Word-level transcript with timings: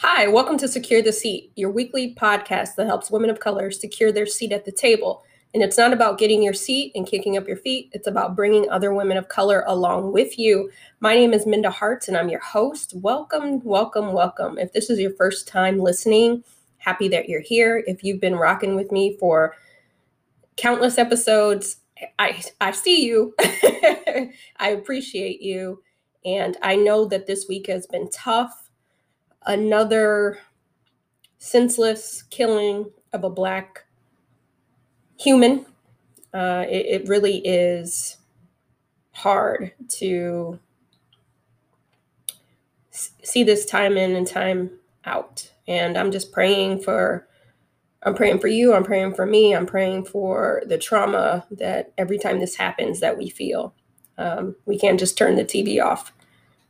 Hi, 0.00 0.26
welcome 0.26 0.58
to 0.58 0.68
Secure 0.68 1.00
the 1.00 1.10
Seat, 1.10 1.52
your 1.56 1.70
weekly 1.70 2.14
podcast 2.14 2.74
that 2.74 2.86
helps 2.86 3.10
women 3.10 3.30
of 3.30 3.40
color 3.40 3.70
secure 3.70 4.12
their 4.12 4.26
seat 4.26 4.52
at 4.52 4.66
the 4.66 4.70
table. 4.70 5.24
And 5.54 5.62
it's 5.62 5.78
not 5.78 5.94
about 5.94 6.18
getting 6.18 6.42
your 6.42 6.52
seat 6.52 6.92
and 6.94 7.06
kicking 7.06 7.38
up 7.38 7.48
your 7.48 7.56
feet, 7.56 7.88
it's 7.92 8.06
about 8.06 8.36
bringing 8.36 8.68
other 8.68 8.92
women 8.92 9.16
of 9.16 9.30
color 9.30 9.64
along 9.66 10.12
with 10.12 10.38
you. 10.38 10.70
My 11.00 11.14
name 11.14 11.32
is 11.32 11.46
Minda 11.46 11.70
Harts, 11.70 12.08
and 12.08 12.16
I'm 12.16 12.28
your 12.28 12.42
host. 12.42 12.92
Welcome, 12.96 13.64
welcome, 13.64 14.12
welcome. 14.12 14.58
If 14.58 14.74
this 14.74 14.90
is 14.90 14.98
your 14.98 15.12
first 15.12 15.48
time 15.48 15.78
listening, 15.78 16.44
happy 16.76 17.08
that 17.08 17.30
you're 17.30 17.40
here. 17.40 17.82
If 17.86 18.04
you've 18.04 18.20
been 18.20 18.36
rocking 18.36 18.76
with 18.76 18.92
me 18.92 19.16
for 19.16 19.54
countless 20.58 20.98
episodes, 20.98 21.76
I, 22.18 22.42
I 22.60 22.72
see 22.72 23.06
you. 23.06 23.34
I 23.40 24.68
appreciate 24.68 25.40
you. 25.40 25.82
And 26.26 26.58
I 26.60 26.76
know 26.76 27.06
that 27.06 27.26
this 27.26 27.46
week 27.48 27.68
has 27.68 27.86
been 27.86 28.10
tough 28.10 28.65
another 29.46 30.38
senseless 31.38 32.22
killing 32.24 32.90
of 33.12 33.24
a 33.24 33.30
black 33.30 33.84
human. 35.18 35.66
Uh, 36.34 36.64
it, 36.68 36.86
it 36.86 37.08
really 37.08 37.38
is 37.38 38.18
hard 39.12 39.72
to 39.88 40.58
see 42.90 43.44
this 43.44 43.64
time 43.64 43.96
in 43.96 44.16
and 44.16 44.26
time 44.26 44.70
out. 45.04 45.50
And 45.68 45.96
I'm 45.96 46.10
just 46.10 46.32
praying 46.32 46.82
for 46.82 47.26
I'm 48.02 48.14
praying 48.14 48.38
for 48.38 48.46
you, 48.46 48.72
I'm 48.72 48.84
praying 48.84 49.14
for 49.14 49.26
me, 49.26 49.54
I'm 49.54 49.66
praying 49.66 50.04
for 50.04 50.62
the 50.66 50.78
trauma 50.78 51.44
that 51.50 51.92
every 51.98 52.18
time 52.18 52.38
this 52.38 52.54
happens 52.54 53.00
that 53.00 53.18
we 53.18 53.28
feel. 53.28 53.74
Um, 54.16 54.54
we 54.64 54.78
can't 54.78 55.00
just 55.00 55.18
turn 55.18 55.34
the 55.34 55.44
TV 55.44 55.82
off 55.84 56.12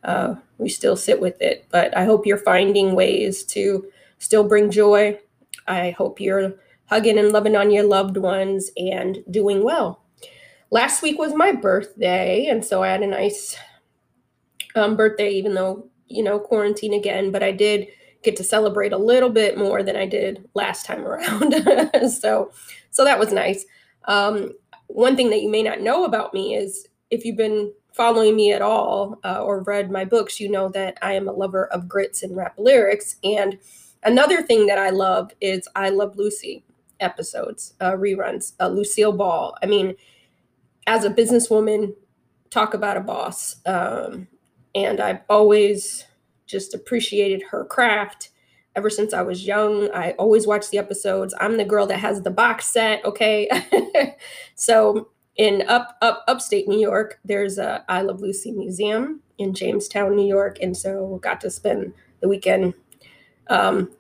uh, 0.03 0.37
we 0.59 0.69
still 0.69 0.97
sit 0.97 1.21
with 1.21 1.41
it. 1.41 1.67
But 1.71 1.97
I 1.97 2.05
hope 2.05 2.27
you're 2.27 2.39
finding 2.39 2.95
ways 2.95 3.45
to 3.47 3.87
still 4.19 4.45
bring 4.45 4.71
joy. 4.71 5.19
I 5.67 5.91
hope 5.91 6.21
you're 6.21 6.55
hugging 6.87 7.19
and 7.19 7.33
loving 7.33 7.57
on 7.57 7.71
your 7.71 7.85
loved 7.85 8.17
ones 8.17 8.71
and 8.77 9.19
doing 9.31 9.65
well. 9.65 10.03
Last 10.71 11.03
week 11.03 11.19
was 11.19 11.35
my 11.35 11.53
birthday, 11.53 12.47
and 12.47 12.65
so 12.65 12.83
I 12.83 12.89
had 12.89 13.03
a 13.03 13.07
nice 13.07 13.57
um, 14.75 14.97
birthday, 14.97 15.31
even 15.31 15.55
though, 15.55 15.89
you 16.09 16.23
know, 16.23 16.39
quarantine 16.39 16.93
again, 16.93 17.31
but 17.31 17.43
I 17.43 17.53
did 17.53 17.89
get 18.23 18.37
to 18.37 18.45
celebrate 18.45 18.93
a 18.93 18.99
little 18.99 19.31
bit 19.31 19.57
more 19.57 19.83
than 19.83 19.97
I 19.97 20.07
did 20.07 20.49
last 20.55 20.85
time 20.85 21.05
around. 21.05 21.55
so, 22.21 22.51
so 22.91 23.05
that 23.05 23.19
was 23.19 23.33
nice. 23.33 23.65
Um, 24.07 24.53
one 24.89 25.17
thing 25.17 25.31
that 25.31 25.43
you 25.43 25.51
may 25.51 25.63
not 25.63 25.81
know 25.81 26.05
about 26.05 26.35
me 26.35 26.55
is 26.55 26.87
if 27.11 27.25
you've 27.25 27.37
been 27.37 27.73
following 27.97 28.37
me 28.37 28.53
at 28.53 28.61
all 28.61 29.19
uh, 29.25 29.43
or 29.43 29.63
read 29.63 29.91
my 29.91 30.05
books, 30.05 30.39
you 30.39 30.51
know 30.51 30.69
that 30.69 30.99
I 31.01 31.15
am 31.15 31.27
a 31.27 31.33
lover 31.33 31.67
of 31.69 31.89
grits 31.89 32.23
and 32.23 32.37
rap 32.37 32.55
lyrics. 32.59 33.17
And 33.25 33.59
another 34.03 34.43
thing 34.43 34.67
that 34.67 34.79
I 34.79 34.91
love 34.91 35.33
is 35.41 35.67
I 35.75 35.89
Love 35.89 36.17
Lucy 36.17 36.63
episodes, 37.01 37.75
uh, 37.81 37.93
reruns, 37.93 38.53
uh, 38.61 38.69
Lucille 38.69 39.13
Ball. 39.13 39.57
I 39.63 39.67
mean, 39.67 39.95
as 40.87 41.05
a 41.05 41.11
businesswoman, 41.11 41.95
talk 42.51 42.75
about 42.75 42.99
a 42.99 43.01
boss. 43.01 43.57
Um, 43.65 44.29
and 44.75 45.01
I've 45.01 45.21
always 45.31 46.05
just 46.47 46.75
appreciated 46.75 47.45
her 47.51 47.65
craft 47.65 48.31
ever 48.77 48.91
since 48.91 49.15
I 49.15 49.23
was 49.23 49.47
young. 49.47 49.91
I 49.93 50.13
always 50.13 50.47
watch 50.47 50.69
the 50.69 50.79
episodes. 50.79 51.35
I'm 51.41 51.57
the 51.57 51.65
girl 51.65 51.87
that 51.87 52.01
has 52.01 52.21
the 52.21 52.31
box 52.31 52.67
set, 52.67 53.03
okay? 53.07 53.49
so 54.55 55.09
in 55.37 55.63
up 55.69 55.97
up 56.01 56.25
upstate 56.29 56.69
New 56.69 56.79
York, 56.79 57.21
there's 57.25 57.59
a 57.59 57.85
I 57.89 58.03
Love 58.03 58.21
Lucy 58.21 58.53
museum 58.53 59.21
in 59.39 59.55
Jamestown, 59.55 60.17
New 60.17 60.27
York, 60.27 60.59
and 60.63 60.77
so 60.77 61.19
got 61.23 61.41
to 61.43 61.51
spend 61.51 61.93
the 62.21 62.29
weekend 62.29 62.75
um, 63.49 63.91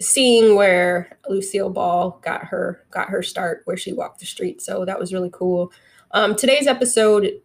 seeing 0.00 0.56
where 0.56 1.18
Lucille 1.28 1.70
Ball 1.70 2.20
got 2.22 2.44
her 2.44 2.84
got 2.90 3.08
her 3.10 3.22
start, 3.22 3.62
where 3.64 3.76
she 3.76 3.92
walked 3.92 4.20
the 4.20 4.26
street. 4.26 4.60
So 4.60 4.84
that 4.84 4.98
was 4.98 5.12
really 5.12 5.30
cool. 5.32 5.72
Um, 6.10 6.34
today's 6.34 6.66
episode 6.66 7.40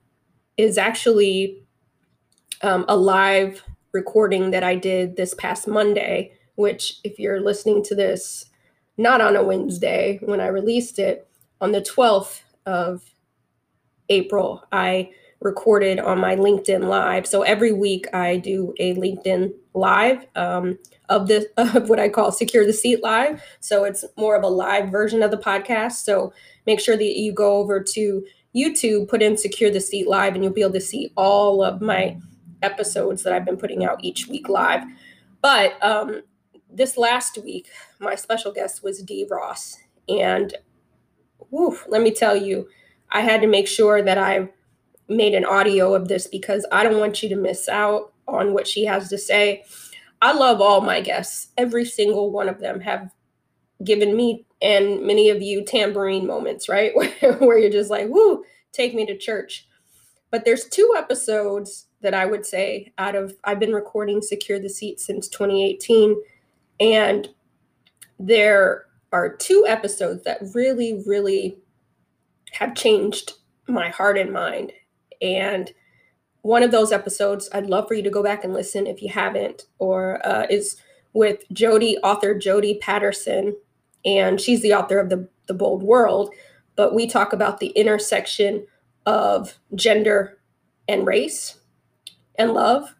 is 0.57 0.77
actually 0.77 1.63
um, 2.61 2.85
a 2.87 2.95
live 2.95 3.63
recording 3.91 4.51
that 4.51 4.63
I 4.63 4.75
did 4.75 5.15
this 5.15 5.33
past 5.35 5.67
Monday. 5.67 6.33
Which, 6.55 6.99
if 7.03 7.17
you're 7.17 7.39
listening 7.39 7.81
to 7.85 7.95
this, 7.95 8.45
not 8.97 9.21
on 9.21 9.35
a 9.35 9.43
Wednesday 9.43 10.19
when 10.21 10.41
I 10.41 10.47
released 10.47 10.99
it 10.99 11.27
on 11.59 11.71
the 11.71 11.81
12th 11.81 12.41
of 12.65 13.01
April, 14.09 14.63
I 14.71 15.11
recorded 15.41 15.99
on 15.99 16.19
my 16.19 16.35
LinkedIn 16.35 16.87
Live. 16.87 17.25
So 17.25 17.41
every 17.41 17.71
week 17.71 18.05
I 18.13 18.37
do 18.37 18.73
a 18.79 18.93
LinkedIn 18.95 19.53
Live 19.73 20.25
um, 20.35 20.77
of 21.09 21.27
this 21.27 21.45
of 21.57 21.89
what 21.89 21.99
I 21.99 22.09
call 22.09 22.31
Secure 22.31 22.65
the 22.65 22.73
Seat 22.73 23.01
Live. 23.01 23.41
So 23.59 23.83
it's 23.83 24.05
more 24.17 24.35
of 24.35 24.43
a 24.43 24.47
live 24.47 24.89
version 24.89 25.23
of 25.23 25.31
the 25.31 25.37
podcast. 25.37 26.03
So 26.03 26.33
make 26.67 26.79
sure 26.79 26.97
that 26.97 27.17
you 27.17 27.33
go 27.33 27.57
over 27.57 27.81
to 27.81 28.25
YouTube, 28.55 29.07
put 29.07 29.21
in 29.21 29.37
Secure 29.37 29.71
the 29.71 29.79
Seat 29.79 30.07
Live, 30.07 30.35
and 30.35 30.43
you'll 30.43 30.53
be 30.53 30.61
able 30.61 30.73
to 30.73 30.81
see 30.81 31.11
all 31.15 31.63
of 31.63 31.81
my 31.81 32.17
episodes 32.61 33.23
that 33.23 33.33
I've 33.33 33.45
been 33.45 33.57
putting 33.57 33.85
out 33.85 34.03
each 34.03 34.27
week 34.27 34.49
live. 34.49 34.83
But 35.41 35.83
um, 35.83 36.21
this 36.69 36.97
last 36.97 37.37
week, 37.43 37.69
my 37.99 38.15
special 38.15 38.51
guest 38.51 38.83
was 38.83 39.01
Dee 39.01 39.25
Ross. 39.29 39.77
And 40.07 40.53
whew, 41.51 41.77
let 41.87 42.01
me 42.01 42.11
tell 42.11 42.35
you, 42.35 42.67
I 43.11 43.21
had 43.21 43.41
to 43.41 43.47
make 43.47 43.67
sure 43.67 44.01
that 44.01 44.17
I 44.17 44.49
made 45.07 45.35
an 45.35 45.45
audio 45.45 45.93
of 45.93 46.07
this 46.07 46.25
because 46.25 46.65
I 46.71 46.83
don't 46.83 46.99
want 46.99 47.21
you 47.21 47.29
to 47.29 47.35
miss 47.35 47.69
out 47.69 48.13
on 48.27 48.53
what 48.53 48.67
she 48.67 48.85
has 48.85 49.09
to 49.09 49.17
say. 49.17 49.65
I 50.21 50.31
love 50.31 50.61
all 50.61 50.81
my 50.81 51.01
guests. 51.01 51.49
Every 51.57 51.85
single 51.85 52.31
one 52.31 52.49
of 52.49 52.59
them 52.59 52.79
have 52.79 53.11
given 53.83 54.15
me 54.15 54.45
and 54.61 55.01
many 55.05 55.29
of 55.29 55.41
you 55.41 55.65
tambourine 55.65 56.27
moments, 56.27 56.69
right? 56.69 56.93
Where, 57.39 57.57
you're 57.57 57.71
just 57.71 57.89
like, 57.89 58.07
whoo, 58.07 58.43
take 58.71 58.93
me 58.93 59.05
to 59.07 59.17
church. 59.17 59.67
But 60.29 60.45
there's 60.45 60.65
two 60.65 60.93
episodes 60.97 61.87
that 62.01 62.13
I 62.13 62.25
would 62.25 62.45
say 62.45 62.93
out 62.97 63.15
of 63.15 63.35
I've 63.43 63.59
been 63.59 63.73
recording 63.73 64.21
Secure 64.21 64.59
the 64.59 64.69
Seat 64.69 64.99
since 64.99 65.27
2018. 65.27 66.15
And 66.79 67.29
there 68.19 68.85
are 69.11 69.35
two 69.35 69.65
episodes 69.67 70.23
that 70.23 70.39
really, 70.53 71.03
really 71.05 71.57
have 72.53 72.75
changed 72.75 73.33
my 73.67 73.89
heart 73.89 74.17
and 74.17 74.31
mind. 74.31 74.71
And 75.21 75.71
one 76.41 76.63
of 76.63 76.71
those 76.71 76.91
episodes, 76.91 77.49
I'd 77.53 77.67
love 77.67 77.87
for 77.87 77.93
you 77.93 78.03
to 78.03 78.09
go 78.09 78.23
back 78.23 78.43
and 78.43 78.53
listen 78.53 78.87
if 78.87 79.01
you 79.01 79.09
haven't, 79.09 79.65
or 79.79 80.25
uh, 80.25 80.47
is 80.49 80.77
with 81.13 81.43
Jodie, 81.53 81.95
author 82.03 82.33
Jodie 82.33 82.79
Patterson. 82.79 83.55
And 84.03 84.41
she's 84.41 84.61
the 84.61 84.73
author 84.73 84.99
of 84.99 85.09
the, 85.09 85.29
the 85.47 85.53
Bold 85.53 85.83
World. 85.83 86.33
But 86.75 86.95
we 86.95 87.05
talk 87.05 87.33
about 87.33 87.59
the 87.59 87.67
intersection 87.67 88.65
of 89.05 89.59
gender 89.75 90.39
and 90.87 91.05
race 91.05 91.59
and 92.35 92.53
love. 92.53 92.95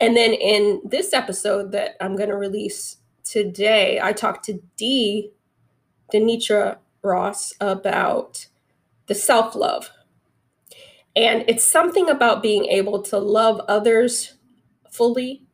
And 0.00 0.16
then 0.16 0.32
in 0.32 0.80
this 0.84 1.12
episode 1.12 1.72
that 1.72 1.96
I'm 2.00 2.16
going 2.16 2.30
to 2.30 2.36
release 2.36 2.96
today, 3.32 3.98
I 4.02 4.12
talked 4.12 4.44
to 4.44 4.60
Dee, 4.76 5.32
Denitra 6.12 6.76
Ross, 7.02 7.54
about 7.60 8.46
the 9.06 9.14
self 9.14 9.54
love. 9.54 9.90
And 11.16 11.44
it's 11.48 11.64
something 11.64 12.10
about 12.10 12.42
being 12.42 12.66
able 12.66 13.00
to 13.04 13.18
love 13.18 13.60
others 13.68 14.34
fully, 14.90 15.46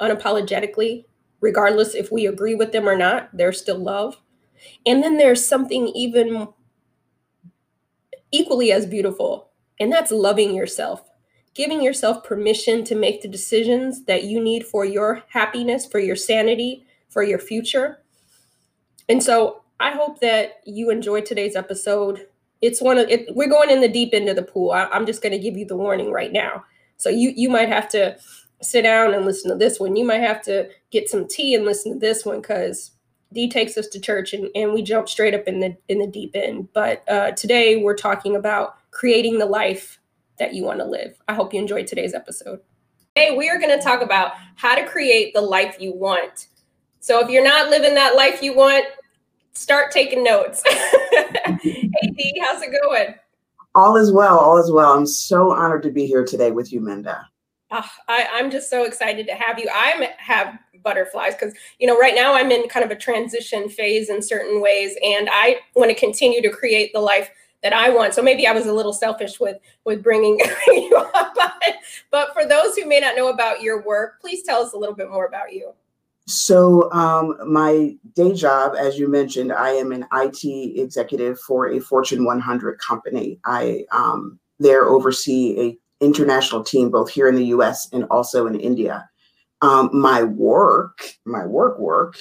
unapologetically, 0.00 1.04
regardless 1.40 1.94
if 1.94 2.10
we 2.10 2.26
agree 2.26 2.54
with 2.56 2.72
them 2.72 2.88
or 2.88 2.96
not, 2.96 3.30
there's 3.32 3.60
still 3.60 3.78
love. 3.78 4.20
And 4.84 5.02
then 5.02 5.16
there's 5.16 5.46
something 5.46 5.88
even 5.88 6.48
equally 8.32 8.72
as 8.72 8.86
beautiful, 8.86 9.50
and 9.78 9.90
that's 9.92 10.10
loving 10.10 10.54
yourself, 10.54 11.08
giving 11.54 11.80
yourself 11.80 12.24
permission 12.24 12.84
to 12.84 12.94
make 12.94 13.22
the 13.22 13.28
decisions 13.28 14.04
that 14.04 14.24
you 14.24 14.40
need 14.40 14.64
for 14.64 14.84
your 14.84 15.22
happiness, 15.28 15.86
for 15.86 15.98
your 15.98 16.16
sanity, 16.16 16.84
for 17.10 17.22
your 17.22 17.38
future. 17.38 18.02
And 19.08 19.22
so 19.22 19.62
I 19.78 19.90
hope 19.90 20.20
that 20.20 20.60
you 20.64 20.90
enjoyed 20.90 21.26
today's 21.26 21.56
episode 21.56 22.26
it's 22.60 22.82
one 22.82 22.98
of 22.98 23.08
it, 23.08 23.34
we're 23.34 23.48
going 23.48 23.70
in 23.70 23.80
the 23.80 23.88
deep 23.88 24.10
end 24.12 24.28
of 24.28 24.36
the 24.36 24.42
pool. 24.42 24.72
I, 24.72 24.84
I'm 24.86 25.06
just 25.06 25.22
going 25.22 25.32
to 25.32 25.38
give 25.38 25.56
you 25.56 25.64
the 25.64 25.76
warning 25.76 26.12
right 26.12 26.32
now. 26.32 26.64
So 26.96 27.08
you 27.08 27.32
you 27.34 27.48
might 27.48 27.68
have 27.68 27.88
to 27.90 28.18
sit 28.60 28.82
down 28.82 29.14
and 29.14 29.24
listen 29.24 29.50
to 29.50 29.56
this 29.56 29.80
one. 29.80 29.96
You 29.96 30.04
might 30.04 30.20
have 30.20 30.42
to 30.42 30.68
get 30.90 31.08
some 31.08 31.26
tea 31.26 31.54
and 31.54 31.64
listen 31.64 31.94
to 31.94 31.98
this 31.98 32.26
one 32.26 32.42
because 32.42 32.90
Dee 33.32 33.48
takes 33.48 33.78
us 33.78 33.86
to 33.88 34.00
church 34.00 34.34
and, 34.34 34.50
and 34.54 34.74
we 34.74 34.82
jump 34.82 35.08
straight 35.08 35.34
up 35.34 35.44
in 35.46 35.60
the 35.60 35.76
in 35.88 35.98
the 35.98 36.06
deep 36.06 36.32
end. 36.34 36.68
But 36.74 37.02
uh, 37.08 37.30
today 37.32 37.76
we're 37.76 37.96
talking 37.96 38.36
about 38.36 38.76
creating 38.90 39.38
the 39.38 39.46
life 39.46 39.98
that 40.38 40.52
you 40.52 40.64
want 40.64 40.80
to 40.80 40.84
live. 40.84 41.16
I 41.28 41.34
hope 41.34 41.54
you 41.54 41.60
enjoyed 41.60 41.86
today's 41.86 42.14
episode. 42.14 42.60
Hey, 43.14 43.36
we 43.36 43.48
are 43.48 43.58
going 43.58 43.76
to 43.76 43.82
talk 43.82 44.02
about 44.02 44.32
how 44.56 44.74
to 44.74 44.86
create 44.86 45.34
the 45.34 45.40
life 45.40 45.76
you 45.80 45.94
want. 45.94 46.48
So 47.00 47.18
if 47.20 47.30
you're 47.30 47.44
not 47.44 47.70
living 47.70 47.94
that 47.94 48.14
life 48.14 48.42
you 48.42 48.54
want, 48.54 48.84
start 49.52 49.90
taking 49.90 50.22
notes. 50.22 50.62
hey 50.66 52.34
how's 52.42 52.62
it 52.62 52.72
going? 52.82 53.14
All 53.74 53.96
is 53.96 54.12
well. 54.12 54.38
All 54.38 54.58
is 54.58 54.70
well. 54.70 54.92
I'm 54.92 55.06
so 55.06 55.52
honored 55.52 55.82
to 55.84 55.90
be 55.90 56.06
here 56.06 56.24
today 56.24 56.50
with 56.50 56.72
you, 56.72 56.80
Minda. 56.80 57.26
Oh, 57.70 57.88
I, 58.08 58.26
I'm 58.32 58.50
just 58.50 58.68
so 58.68 58.84
excited 58.84 59.26
to 59.28 59.34
have 59.34 59.58
you. 59.58 59.68
I 59.72 60.10
have 60.18 60.58
butterflies 60.82 61.34
because 61.34 61.54
you 61.78 61.86
know 61.86 61.98
right 61.98 62.14
now 62.14 62.34
I'm 62.34 62.50
in 62.50 62.68
kind 62.68 62.84
of 62.84 62.90
a 62.90 62.96
transition 62.96 63.68
phase 63.68 64.10
in 64.10 64.20
certain 64.22 64.60
ways, 64.60 64.96
and 65.02 65.28
I 65.32 65.60
want 65.74 65.90
to 65.90 65.94
continue 65.94 66.42
to 66.42 66.50
create 66.50 66.92
the 66.92 67.00
life 67.00 67.30
that 67.62 67.72
I 67.72 67.90
want. 67.90 68.14
So 68.14 68.22
maybe 68.22 68.46
I 68.46 68.52
was 68.52 68.66
a 68.66 68.72
little 68.72 68.92
selfish 68.92 69.38
with 69.38 69.58
with 69.84 70.02
bringing 70.02 70.38
you 70.66 70.96
up. 70.96 71.34
But 72.10 72.34
for 72.34 72.44
those 72.44 72.76
who 72.76 72.86
may 72.86 73.00
not 73.00 73.16
know 73.16 73.28
about 73.28 73.62
your 73.62 73.82
work, 73.82 74.20
please 74.20 74.42
tell 74.42 74.62
us 74.62 74.72
a 74.72 74.76
little 74.76 74.94
bit 74.94 75.10
more 75.10 75.26
about 75.26 75.52
you. 75.52 75.72
So, 76.30 76.90
um, 76.92 77.36
my 77.44 77.96
day 78.14 78.32
job, 78.32 78.76
as 78.78 78.96
you 78.96 79.08
mentioned, 79.08 79.52
I 79.52 79.70
am 79.70 79.90
an 79.90 80.06
IT 80.12 80.44
executive 80.78 81.40
for 81.40 81.68
a 81.68 81.80
Fortune 81.80 82.24
100 82.24 82.78
company. 82.78 83.40
I 83.44 83.84
um, 83.90 84.38
there 84.60 84.88
oversee 84.88 85.60
a 85.60 86.04
international 86.04 86.62
team 86.62 86.88
both 86.88 87.10
here 87.10 87.28
in 87.28 87.34
the 87.34 87.46
U.S. 87.46 87.88
and 87.92 88.04
also 88.12 88.46
in 88.46 88.54
India. 88.54 89.10
Um, 89.60 89.90
my 89.92 90.22
work, 90.22 91.02
my 91.24 91.44
work 91.44 91.80
work, 91.80 92.16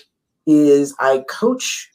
is 0.48 0.96
I 1.00 1.24
coach 1.30 1.92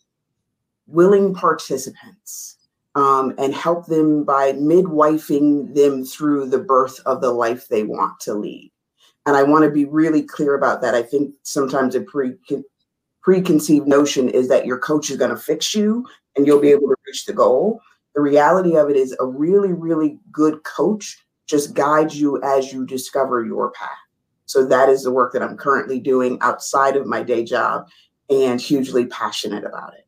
willing 0.87 1.34
participants 1.34 2.58
um, 2.94 3.34
and 3.38 3.52
help 3.52 3.87
them 3.87 4.22
by 4.22 4.52
midwifing 4.52 5.75
them 5.75 6.05
through 6.05 6.49
the 6.49 6.60
birth 6.60 7.00
of 7.06 7.20
the 7.20 7.32
life 7.32 7.67
they 7.67 7.82
want 7.82 8.20
to 8.20 8.34
lead. 8.34 8.70
And 9.26 9.37
I 9.37 9.43
want 9.43 9.65
to 9.65 9.71
be 9.71 9.85
really 9.85 10.23
clear 10.23 10.55
about 10.55 10.82
that. 10.82 10.94
I 10.94 11.03
think 11.03 11.35
sometimes 11.43 11.94
a 11.94 12.00
pre 12.03 12.35
preconceived 13.23 13.88
notion 13.88 14.29
is 14.29 14.49
that 14.49 14.67
your 14.67 14.79
coach 14.79 15.11
is 15.11 15.17
going 15.17 15.31
to 15.31 15.37
fix 15.37 15.75
you 15.75 16.06
and 16.37 16.47
you'll 16.47 16.61
be 16.61 16.71
able 16.71 16.88
to 16.88 16.97
reach 17.06 17.25
the 17.25 17.32
goal. 17.32 17.81
The 18.15 18.21
reality 18.21 18.76
of 18.76 18.91
it 18.91 18.97
is 18.97 19.17
a 19.19 19.26
really, 19.26 19.73
really 19.73 20.19
good 20.31 20.62
coach 20.65 21.19
just 21.47 21.75
guides 21.75 22.21
you 22.21 22.43
as 22.43 22.73
you 22.73 22.85
discover 22.85 23.44
your 23.44 23.71
path. 23.71 23.88
So 24.47 24.67
that 24.67 24.91
is 24.91 25.03
the 25.03 25.11
work 25.11 25.32
that 25.32 25.43
I'm 25.43 25.56
currently 25.56 26.00
doing 26.00 26.38
outside 26.43 26.97
of 26.97 27.06
my 27.06 27.23
day 27.23 27.44
job 27.44 27.88
and 28.29 28.61
hugely 28.61 29.06
passionate 29.06 29.65
about 29.65 29.94
it 29.94 30.04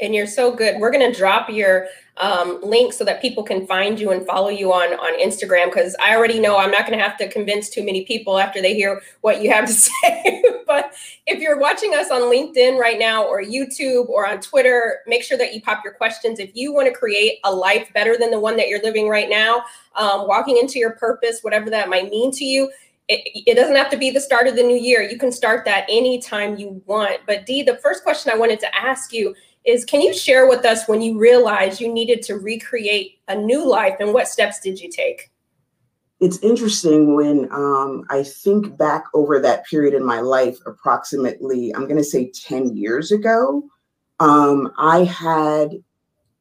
and 0.00 0.14
you're 0.14 0.26
so 0.26 0.54
good. 0.54 0.80
We're 0.80 0.90
going 0.90 1.10
to 1.10 1.16
drop 1.16 1.48
your 1.50 1.86
um, 2.16 2.60
link 2.62 2.92
so 2.92 3.04
that 3.04 3.22
people 3.22 3.42
can 3.42 3.66
find 3.66 3.98
you 3.98 4.10
and 4.10 4.26
follow 4.26 4.48
you 4.48 4.72
on 4.72 4.92
on 4.92 5.18
Instagram 5.18 5.66
because 5.66 5.96
I 6.02 6.14
already 6.14 6.38
know 6.38 6.58
I'm 6.58 6.70
not 6.70 6.86
going 6.86 6.98
to 6.98 7.02
have 7.02 7.16
to 7.18 7.28
convince 7.28 7.70
too 7.70 7.84
many 7.84 8.04
people 8.04 8.38
after 8.38 8.60
they 8.60 8.74
hear 8.74 9.00
what 9.22 9.42
you 9.42 9.50
have 9.50 9.66
to 9.66 9.72
say. 9.72 10.42
but 10.66 10.92
if 11.26 11.40
you're 11.40 11.58
watching 11.58 11.94
us 11.94 12.10
on 12.10 12.22
LinkedIn 12.22 12.78
right 12.78 12.98
now 12.98 13.24
or 13.24 13.42
YouTube 13.42 14.08
or 14.08 14.26
on 14.26 14.40
Twitter, 14.40 14.98
make 15.06 15.22
sure 15.22 15.38
that 15.38 15.54
you 15.54 15.62
pop 15.62 15.82
your 15.82 15.94
questions. 15.94 16.38
If 16.38 16.50
you 16.54 16.74
want 16.74 16.88
to 16.88 16.94
create 16.98 17.38
a 17.44 17.52
life 17.52 17.90
better 17.94 18.16
than 18.18 18.30
the 18.30 18.40
one 18.40 18.56
that 18.58 18.68
you're 18.68 18.82
living 18.82 19.08
right 19.08 19.30
now, 19.30 19.64
um, 19.94 20.26
walking 20.26 20.58
into 20.58 20.78
your 20.78 20.92
purpose, 20.92 21.40
whatever 21.40 21.70
that 21.70 21.88
might 21.88 22.10
mean 22.10 22.30
to 22.32 22.44
you, 22.44 22.70
it, 23.08 23.42
it, 23.44 23.54
doesn't 23.56 23.74
have 23.74 23.90
to 23.90 23.96
be 23.96 24.10
the 24.10 24.20
start 24.20 24.46
of 24.46 24.54
the 24.54 24.62
new 24.62 24.76
year. 24.76 25.02
You 25.02 25.18
can 25.18 25.32
start 25.32 25.64
that 25.64 25.84
anytime 25.88 26.56
you 26.56 26.80
want. 26.86 27.20
But 27.26 27.44
Dee, 27.44 27.64
the 27.64 27.76
first 27.78 28.04
question 28.04 28.30
I 28.32 28.38
wanted 28.38 28.60
to 28.60 28.72
ask 28.72 29.12
you 29.12 29.34
is 29.64 29.84
can 29.84 30.00
you 30.00 30.14
share 30.14 30.48
with 30.48 30.64
us 30.64 30.88
when 30.88 31.02
you 31.02 31.18
realized 31.18 31.80
you 31.80 31.92
needed 31.92 32.22
to 32.22 32.34
recreate 32.34 33.18
a 33.28 33.34
new 33.34 33.68
life 33.68 33.96
and 34.00 34.12
what 34.12 34.28
steps 34.28 34.60
did 34.60 34.80
you 34.80 34.90
take? 34.90 35.30
It's 36.20 36.38
interesting 36.38 37.14
when 37.14 37.50
um, 37.50 38.04
I 38.10 38.22
think 38.22 38.76
back 38.76 39.04
over 39.14 39.40
that 39.40 39.64
period 39.66 39.94
in 39.94 40.04
my 40.04 40.20
life, 40.20 40.58
approximately, 40.66 41.74
I'm 41.74 41.84
going 41.84 41.96
to 41.96 42.04
say 42.04 42.30
10 42.30 42.76
years 42.76 43.10
ago, 43.10 43.64
um, 44.18 44.70
I 44.76 45.04
had 45.04 45.82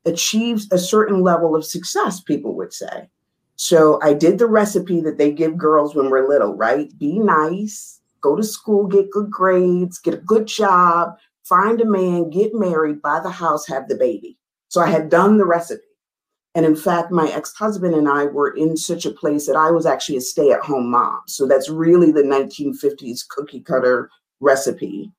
achieved 0.06 0.72
a 0.74 0.78
certain 0.78 1.22
level 1.22 1.56
of 1.56 1.66
success, 1.66 2.20
people 2.20 2.56
would 2.56 2.74
say. 2.74 3.10
So 3.56 4.00
I 4.02 4.14
did 4.14 4.38
the 4.38 4.48
recipe 4.48 5.02
that 5.02 5.18
they 5.18 5.32
give 5.32 5.58
girls 5.58 5.96
when 5.96 6.10
we're 6.10 6.28
little, 6.28 6.56
right? 6.56 6.98
Be 6.98 7.20
nice, 7.20 8.02
go 8.22 8.36
to 8.36 8.44
school, 8.44 8.86
get 8.88 9.12
good 9.12 9.30
grades, 9.30 9.98
get 10.00 10.14
a 10.14 10.18
good 10.18 10.48
job, 10.48 11.18
find 11.50 11.82
a 11.82 11.86
man, 11.86 12.30
get 12.30 12.54
married, 12.54 13.02
buy 13.02 13.20
the 13.20 13.32
house, 13.32 13.68
have 13.68 13.88
the 13.90 13.96
baby. 13.96 14.38
So 14.70 14.80
I 14.82 14.88
had 14.88 15.10
done 15.10 15.38
the 15.38 15.46
recipe. 15.46 15.82
And 16.56 16.66
in 16.66 16.76
fact, 16.76 17.12
my 17.12 17.30
ex 17.30 17.54
husband 17.54 17.94
and 17.94 18.08
I 18.08 18.26
were 18.26 18.56
in 18.56 18.78
such 18.78 19.06
a 19.06 19.12
place 19.12 19.46
that 19.48 19.56
I 19.56 19.72
was 19.72 19.86
actually 19.86 20.18
a 20.18 20.22
stay 20.22 20.52
at 20.52 20.62
home 20.62 20.90
mom. 20.90 21.22
So 21.28 21.48
that's 21.48 21.70
really 21.70 22.12
the 22.12 22.24
1950s 22.24 23.28
cookie 23.28 23.62
cutter 23.62 24.10
recipe. 24.40 25.12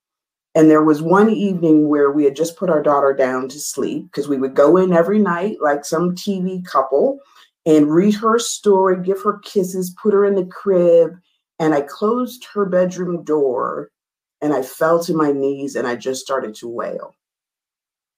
And 0.54 0.68
there 0.68 0.82
was 0.82 1.00
one 1.00 1.30
evening 1.30 1.88
where 1.88 2.10
we 2.10 2.24
had 2.24 2.34
just 2.34 2.56
put 2.56 2.70
our 2.70 2.82
daughter 2.82 3.12
down 3.12 3.48
to 3.48 3.60
sleep 3.60 4.06
because 4.06 4.28
we 4.28 4.38
would 4.38 4.54
go 4.54 4.76
in 4.76 4.92
every 4.92 5.20
night 5.20 5.58
like 5.60 5.84
some 5.84 6.16
TV 6.16 6.64
couple 6.64 7.20
and 7.64 7.92
read 7.92 8.14
her 8.14 8.38
story, 8.38 9.00
give 9.00 9.22
her 9.22 9.38
kisses, 9.44 9.94
put 10.02 10.12
her 10.12 10.24
in 10.24 10.34
the 10.34 10.46
crib. 10.46 11.12
And 11.60 11.74
I 11.74 11.82
closed 11.82 12.44
her 12.52 12.66
bedroom 12.66 13.22
door 13.22 13.90
and 14.40 14.52
I 14.52 14.62
fell 14.62 15.02
to 15.04 15.14
my 15.14 15.32
knees 15.32 15.76
and 15.76 15.86
I 15.86 15.96
just 15.96 16.22
started 16.22 16.54
to 16.56 16.68
wail. 16.68 17.14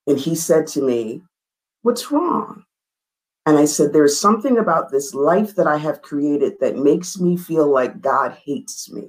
And 0.07 0.19
he 0.19 0.35
said 0.35 0.67
to 0.69 0.83
me, 0.83 1.23
What's 1.83 2.11
wrong? 2.11 2.65
And 3.47 3.59
I 3.59 3.65
said, 3.65 3.93
There's 3.93 4.19
something 4.19 4.59
about 4.59 4.91
this 4.91 5.15
life 5.15 5.57
that 5.57 5.67
I 5.67 5.77
have 5.79 6.03
created 6.03 6.55
that 6.61 6.77
makes 6.77 7.19
me 7.19 7.37
feel 7.37 7.69
like 7.69 8.01
God 8.01 8.37
hates 8.45 8.91
me. 8.91 9.09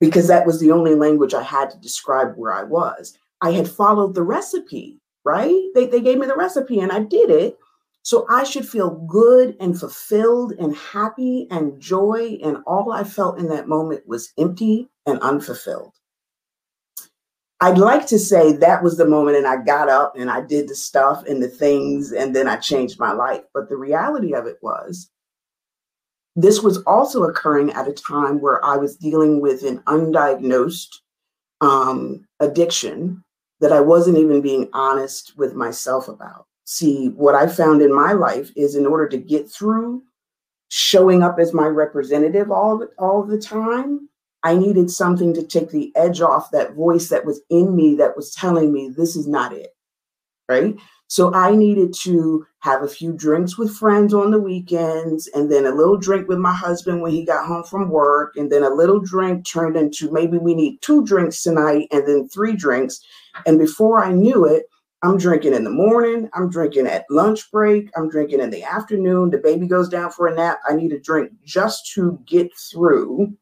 Because 0.00 0.28
that 0.28 0.46
was 0.46 0.60
the 0.60 0.70
only 0.70 0.94
language 0.94 1.34
I 1.34 1.42
had 1.42 1.70
to 1.70 1.78
describe 1.78 2.34
where 2.36 2.52
I 2.52 2.62
was. 2.62 3.16
I 3.40 3.50
had 3.52 3.68
followed 3.68 4.14
the 4.14 4.22
recipe, 4.22 5.00
right? 5.24 5.60
They, 5.74 5.86
they 5.86 6.00
gave 6.00 6.18
me 6.18 6.26
the 6.26 6.36
recipe 6.36 6.80
and 6.80 6.92
I 6.92 7.00
did 7.00 7.30
it. 7.30 7.58
So 8.02 8.24
I 8.30 8.44
should 8.44 8.66
feel 8.66 8.90
good 9.06 9.56
and 9.60 9.78
fulfilled 9.78 10.52
and 10.58 10.74
happy 10.74 11.46
and 11.50 11.78
joy. 11.80 12.38
And 12.42 12.58
all 12.66 12.92
I 12.92 13.04
felt 13.04 13.38
in 13.38 13.48
that 13.48 13.68
moment 13.68 14.06
was 14.06 14.32
empty 14.38 14.88
and 15.04 15.18
unfulfilled. 15.20 15.97
I'd 17.60 17.78
like 17.78 18.06
to 18.06 18.18
say 18.18 18.52
that 18.52 18.84
was 18.84 18.96
the 18.96 19.06
moment 19.06 19.36
and 19.36 19.46
I 19.46 19.56
got 19.56 19.88
up 19.88 20.14
and 20.16 20.30
I 20.30 20.42
did 20.42 20.68
the 20.68 20.76
stuff 20.76 21.24
and 21.26 21.42
the 21.42 21.48
things 21.48 22.12
and 22.12 22.34
then 22.34 22.46
I 22.46 22.56
changed 22.56 23.00
my 23.00 23.12
life. 23.12 23.42
But 23.52 23.68
the 23.68 23.76
reality 23.76 24.32
of 24.32 24.46
it 24.46 24.58
was, 24.62 25.10
this 26.36 26.62
was 26.62 26.78
also 26.84 27.24
occurring 27.24 27.72
at 27.72 27.88
a 27.88 27.92
time 27.92 28.40
where 28.40 28.64
I 28.64 28.76
was 28.76 28.96
dealing 28.96 29.40
with 29.40 29.64
an 29.64 29.80
undiagnosed 29.88 30.94
um, 31.60 32.24
addiction 32.38 33.24
that 33.60 33.72
I 33.72 33.80
wasn't 33.80 34.18
even 34.18 34.40
being 34.40 34.68
honest 34.72 35.36
with 35.36 35.54
myself 35.54 36.06
about. 36.06 36.46
See, 36.64 37.08
what 37.08 37.34
I 37.34 37.48
found 37.48 37.82
in 37.82 37.92
my 37.92 38.12
life 38.12 38.52
is 38.54 38.76
in 38.76 38.86
order 38.86 39.08
to 39.08 39.18
get 39.18 39.50
through 39.50 40.04
showing 40.70 41.24
up 41.24 41.40
as 41.40 41.52
my 41.52 41.66
representative 41.66 42.52
all, 42.52 42.86
all 42.98 43.24
the 43.24 43.38
time, 43.38 44.08
I 44.42 44.56
needed 44.56 44.90
something 44.90 45.34
to 45.34 45.42
take 45.42 45.70
the 45.70 45.92
edge 45.96 46.20
off 46.20 46.50
that 46.50 46.74
voice 46.74 47.08
that 47.08 47.24
was 47.24 47.40
in 47.50 47.74
me 47.74 47.96
that 47.96 48.16
was 48.16 48.32
telling 48.32 48.72
me 48.72 48.88
this 48.88 49.16
is 49.16 49.26
not 49.26 49.52
it. 49.52 49.74
Right. 50.48 50.76
So 51.08 51.32
I 51.34 51.54
needed 51.54 51.94
to 52.02 52.46
have 52.60 52.82
a 52.82 52.88
few 52.88 53.12
drinks 53.14 53.56
with 53.56 53.74
friends 53.74 54.12
on 54.12 54.30
the 54.30 54.40
weekends 54.40 55.26
and 55.28 55.50
then 55.50 55.64
a 55.64 55.74
little 55.74 55.96
drink 55.96 56.28
with 56.28 56.38
my 56.38 56.52
husband 56.52 57.00
when 57.00 57.12
he 57.12 57.24
got 57.24 57.46
home 57.46 57.64
from 57.64 57.88
work. 57.88 58.36
And 58.36 58.52
then 58.52 58.62
a 58.62 58.70
little 58.70 59.00
drink 59.00 59.46
turned 59.46 59.76
into 59.76 60.12
maybe 60.12 60.36
we 60.36 60.54
need 60.54 60.82
two 60.82 61.04
drinks 61.04 61.42
tonight 61.42 61.88
and 61.90 62.06
then 62.06 62.28
three 62.28 62.54
drinks. 62.54 63.00
And 63.46 63.58
before 63.58 64.04
I 64.04 64.12
knew 64.12 64.44
it, 64.44 64.66
I'm 65.02 65.16
drinking 65.16 65.54
in 65.54 65.64
the 65.64 65.70
morning. 65.70 66.28
I'm 66.34 66.50
drinking 66.50 66.86
at 66.86 67.06
lunch 67.08 67.50
break. 67.50 67.88
I'm 67.96 68.10
drinking 68.10 68.40
in 68.40 68.50
the 68.50 68.64
afternoon. 68.64 69.30
The 69.30 69.38
baby 69.38 69.66
goes 69.66 69.88
down 69.88 70.10
for 70.10 70.26
a 70.26 70.34
nap. 70.34 70.58
I 70.68 70.74
need 70.74 70.92
a 70.92 71.00
drink 71.00 71.32
just 71.44 71.90
to 71.94 72.20
get 72.26 72.50
through 72.70 73.34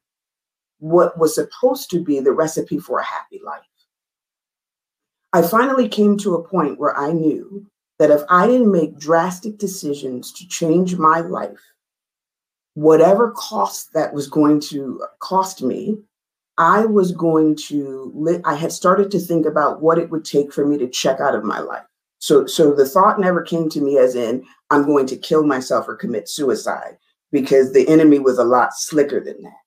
what 0.78 1.18
was 1.18 1.34
supposed 1.34 1.90
to 1.90 2.02
be 2.02 2.20
the 2.20 2.32
recipe 2.32 2.78
for 2.78 2.98
a 2.98 3.04
happy 3.04 3.40
life. 3.44 3.62
I 5.32 5.42
finally 5.42 5.88
came 5.88 6.16
to 6.18 6.34
a 6.34 6.48
point 6.48 6.78
where 6.78 6.96
I 6.96 7.12
knew 7.12 7.66
that 7.98 8.10
if 8.10 8.22
I 8.28 8.46
didn't 8.46 8.72
make 8.72 8.98
drastic 8.98 9.58
decisions 9.58 10.32
to 10.32 10.48
change 10.48 10.96
my 10.96 11.20
life, 11.20 11.60
whatever 12.74 13.32
cost 13.32 13.92
that 13.94 14.12
was 14.12 14.28
going 14.28 14.60
to 14.60 15.02
cost 15.20 15.62
me, 15.62 15.98
I 16.58 16.84
was 16.84 17.12
going 17.12 17.56
to 17.68 18.12
li- 18.14 18.40
I 18.44 18.54
had 18.54 18.72
started 18.72 19.10
to 19.10 19.18
think 19.18 19.46
about 19.46 19.82
what 19.82 19.98
it 19.98 20.10
would 20.10 20.24
take 20.24 20.52
for 20.52 20.66
me 20.66 20.78
to 20.78 20.88
check 20.88 21.20
out 21.20 21.34
of 21.34 21.44
my 21.44 21.58
life. 21.58 21.84
So 22.18 22.46
so 22.46 22.74
the 22.74 22.88
thought 22.88 23.20
never 23.20 23.42
came 23.42 23.68
to 23.70 23.80
me 23.80 23.98
as 23.98 24.14
in 24.14 24.44
I'm 24.70 24.86
going 24.86 25.06
to 25.06 25.16
kill 25.16 25.44
myself 25.44 25.86
or 25.88 25.96
commit 25.96 26.28
suicide 26.28 26.96
because 27.30 27.72
the 27.72 27.86
enemy 27.88 28.18
was 28.18 28.38
a 28.38 28.44
lot 28.44 28.74
slicker 28.74 29.22
than 29.22 29.42
that. 29.42 29.65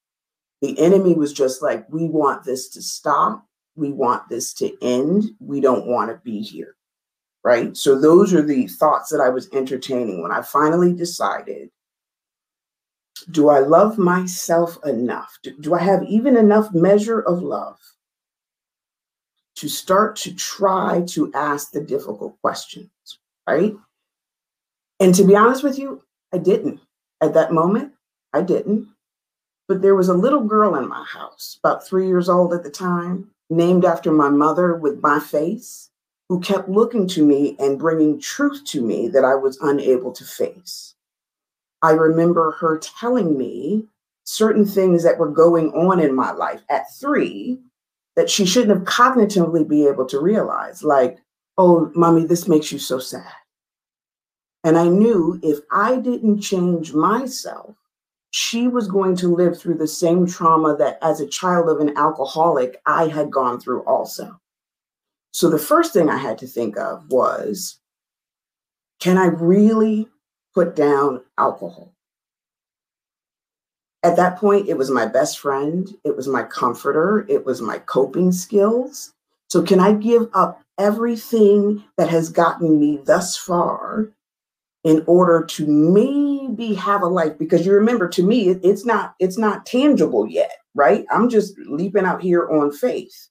The 0.62 0.78
enemy 0.80 1.14
was 1.14 1.34
just 1.34 1.62
like, 1.62 1.88
we 1.90 2.06
want 2.06 2.44
this 2.44 2.70
to 2.70 2.82
stop. 2.82 3.46
We 3.76 3.92
want 3.92 4.28
this 4.28 4.54
to 4.56 4.76
end. 4.82 5.26
We 5.40 5.62
don't 5.62 5.88
want 5.88 6.12
to 6.12 6.18
be 6.18 6.42
here. 6.42 6.76
Right. 7.44 7.76
So 7.78 7.98
those 7.98 8.34
are 8.34 8.42
the 8.42 8.68
thoughts 8.68 9.10
that 9.12 9.22
I 9.22 9.30
was 9.30 9.50
entertaining 9.54 10.22
when 10.22 10.32
I 10.32 10.42
finally 10.42 10.94
decided 10.94 11.70
do 13.32 13.50
I 13.50 13.60
love 13.60 13.98
myself 13.98 14.78
enough? 14.86 15.38
Do, 15.44 15.56
do, 15.60 15.74
I 15.74 15.82
have 15.82 16.04
even 16.04 16.38
enough 16.38 16.74
measure 16.74 17.20
of 17.20 17.42
love 17.42 17.78
to 19.56 19.68
start 19.68 20.16
to 20.18 20.34
try 20.34 21.04
to 21.10 21.32
ask 21.34 21.72
the 21.72 21.82
difficult 21.82 22.40
questions? 22.42 22.90
Right. 23.48 23.76
And 25.00 25.14
to 25.16 25.24
be 25.24 25.36
honest 25.36 25.64
with 25.64 25.78
you, 25.78 26.04
I 26.34 26.38
didn't. 26.38 26.80
At 27.22 27.34
that 27.34 27.52
moment, 27.52 27.94
I 28.34 28.42
didn't. 28.42 28.88
But 29.70 29.84
there 29.84 29.96
was 29.96 30.10
a 30.10 30.16
little 30.16 30.42
girl 30.42 30.76
in 30.76 30.90
my 30.90 31.06
house, 31.06 31.60
about 31.64 31.86
three 31.86 32.08
years 32.08 32.28
old 32.28 32.54
at 32.54 32.64
the 32.64 32.72
time, 32.72 33.30
named 33.52 33.86
after 33.86 34.12
my 34.12 34.28
mother 34.28 34.76
with 34.76 35.02
my 35.04 35.20
face, 35.20 35.92
who 36.28 36.40
kept 36.40 36.70
looking 36.70 37.08
to 37.10 37.24
me 37.26 37.56
and 37.60 37.80
bringing 37.80 38.20
truth 38.20 38.66
to 38.66 38.82
me 38.82 39.08
that 39.10 39.24
I 39.24 39.36
was 39.36 39.60
unable 39.62 40.12
to 40.14 40.26
face. 40.26 40.96
I 41.84 41.92
remember 41.92 42.52
her 42.60 42.80
telling 42.80 43.38
me 43.38 43.88
certain 44.24 44.66
things 44.66 45.04
that 45.04 45.20
were 45.20 45.30
going 45.30 45.70
on 45.74 46.00
in 46.00 46.16
my 46.16 46.32
life 46.32 46.62
at 46.70 46.92
three 46.96 47.60
that 48.16 48.30
she 48.30 48.46
shouldn't 48.46 48.76
have 48.76 48.88
cognitively 48.88 49.68
be 49.68 49.88
able 49.88 50.06
to 50.08 50.20
realize, 50.20 50.84
like, 50.84 51.20
oh, 51.60 51.92
mommy, 51.94 52.26
this 52.26 52.48
makes 52.48 52.72
you 52.72 52.80
so 52.80 52.98
sad. 52.98 53.24
And 54.64 54.78
I 54.78 54.88
knew 54.88 55.40
if 55.44 55.60
I 55.72 55.98
didn't 55.98 56.42
change 56.42 56.94
myself, 56.94 57.76
she 58.32 58.68
was 58.68 58.88
going 58.88 59.16
to 59.18 59.34
live 59.34 59.60
through 59.60 59.76
the 59.76 59.88
same 59.88 60.28
trauma 60.28 60.76
that 60.78 61.00
as 61.02 61.20
a 61.20 61.28
child 61.28 61.70
of 61.70 61.80
an 61.80 61.98
alcoholic, 61.98 62.82
I 62.86 63.08
had 63.08 63.32
gone 63.32 63.60
through 63.60 63.84
also. 63.84 64.40
So 65.32 65.50
the 65.50 65.60
first 65.60 65.94
thing 65.94 66.10
I 66.10 66.18
had 66.18 66.38
to 66.40 66.48
think 66.48 66.78
of 66.78 67.10
was 67.10 67.80
can 69.00 69.18
I 69.18 69.28
really 69.28 70.08
put 70.54 70.76
down 70.76 71.24
alcohol? 71.38 71.94
At 74.04 74.16
that 74.16 74.38
point, 74.38 74.70
it 74.70 74.78
was 74.78 74.92
my 74.92 75.06
best 75.06 75.40
friend, 75.40 75.90
it 76.04 76.16
was 76.16 76.28
my 76.28 76.44
comforter, 76.44 77.26
it 77.28 77.46
was 77.46 77.62
my 77.62 77.80
coping 77.80 78.32
skills. 78.32 79.14
So, 79.50 79.62
can 79.64 79.80
I 79.80 79.94
give 79.94 80.30
up 80.34 80.62
everything 80.78 81.84
that 81.98 82.10
has 82.10 82.30
gotten 82.30 82.80
me 82.80 83.00
thus 83.04 83.36
far 83.36 84.10
in 84.90 85.04
order 85.06 85.44
to 85.44 85.68
maybe 85.68 86.74
have 86.74 87.04
a 87.04 87.08
life 87.08 87.38
because 87.38 87.64
you 87.64 87.72
remember 87.72 88.10
to 88.10 88.24
me 88.24 88.50
it, 88.50 88.60
it's 88.64 88.86
not 88.86 89.14
it's 89.20 89.38
not 89.38 89.66
tangible 89.66 90.28
yet 90.28 90.52
right? 90.76 91.06
I'm 91.12 91.30
just 91.30 91.58
leaping 91.68 92.06
out 92.06 92.22
here 92.22 92.48
on 92.50 92.72
faith. 92.72 93.28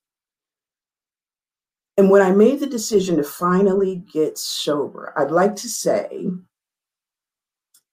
And 1.97 2.11
when 2.11 2.23
i 2.23 2.31
made 2.31 2.61
the 2.61 2.67
decision 2.67 3.17
to 3.17 3.25
finally 3.25 4.05
get 4.13 4.39
sober 4.39 5.13
i'd 5.17 5.33
like 5.33 5.57
to 5.57 5.69
say 5.69 6.29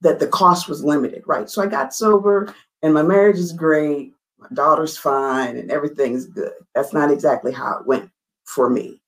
that 0.01 0.19
the 0.19 0.27
cost 0.27 0.69
was 0.69 0.83
limited 0.83 1.23
right? 1.25 1.49
So 1.49 1.63
i 1.63 1.65
got 1.65 1.93
sober 1.93 2.53
and 2.83 2.93
my 2.93 3.01
marriage 3.01 3.39
is 3.39 3.51
great 3.51 4.13
my 4.37 4.47
daughter's 4.53 4.97
fine 4.97 5.57
and 5.57 5.71
everything's 5.71 6.25
good. 6.25 6.53
That's 6.75 6.93
not 6.93 7.09
exactly 7.09 7.51
how 7.51 7.79
it 7.79 7.87
went 7.87 8.11
for 8.43 8.69
me. 8.69 9.01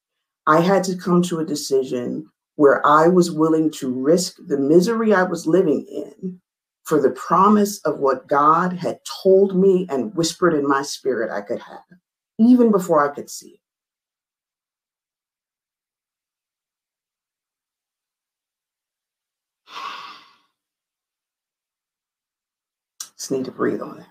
I 0.48 0.62
had 0.62 0.84
to 0.86 0.96
come 0.96 1.22
to 1.24 1.40
a 1.40 1.46
decision 1.46 2.30
where 2.58 2.86
I 2.86 3.08
was 3.08 3.32
willing 3.32 3.72
to 3.72 3.90
risk 3.90 4.36
the 4.48 4.58
misery 4.58 5.14
I 5.14 5.24
was 5.24 5.48
living 5.48 5.86
in 5.86 6.42
for 6.84 7.00
the 7.00 7.12
promise 7.12 7.80
of 7.82 8.00
what 8.00 8.28
God 8.28 8.74
had 8.74 9.00
told 9.24 9.56
me 9.56 9.86
and 9.90 10.14
whispered 10.16 10.56
in 10.56 10.68
my 10.68 10.82
spirit 10.82 11.32
I 11.32 11.42
could 11.42 11.60
have, 11.60 11.84
even 12.40 12.72
before 12.72 13.08
I 13.08 13.14
could 13.14 13.30
see 13.30 13.50
it. 13.50 13.60
Just 23.18 23.32
need 23.32 23.46
to 23.46 23.52
breathe 23.52 23.82
on 23.82 23.98
that. 23.98 24.08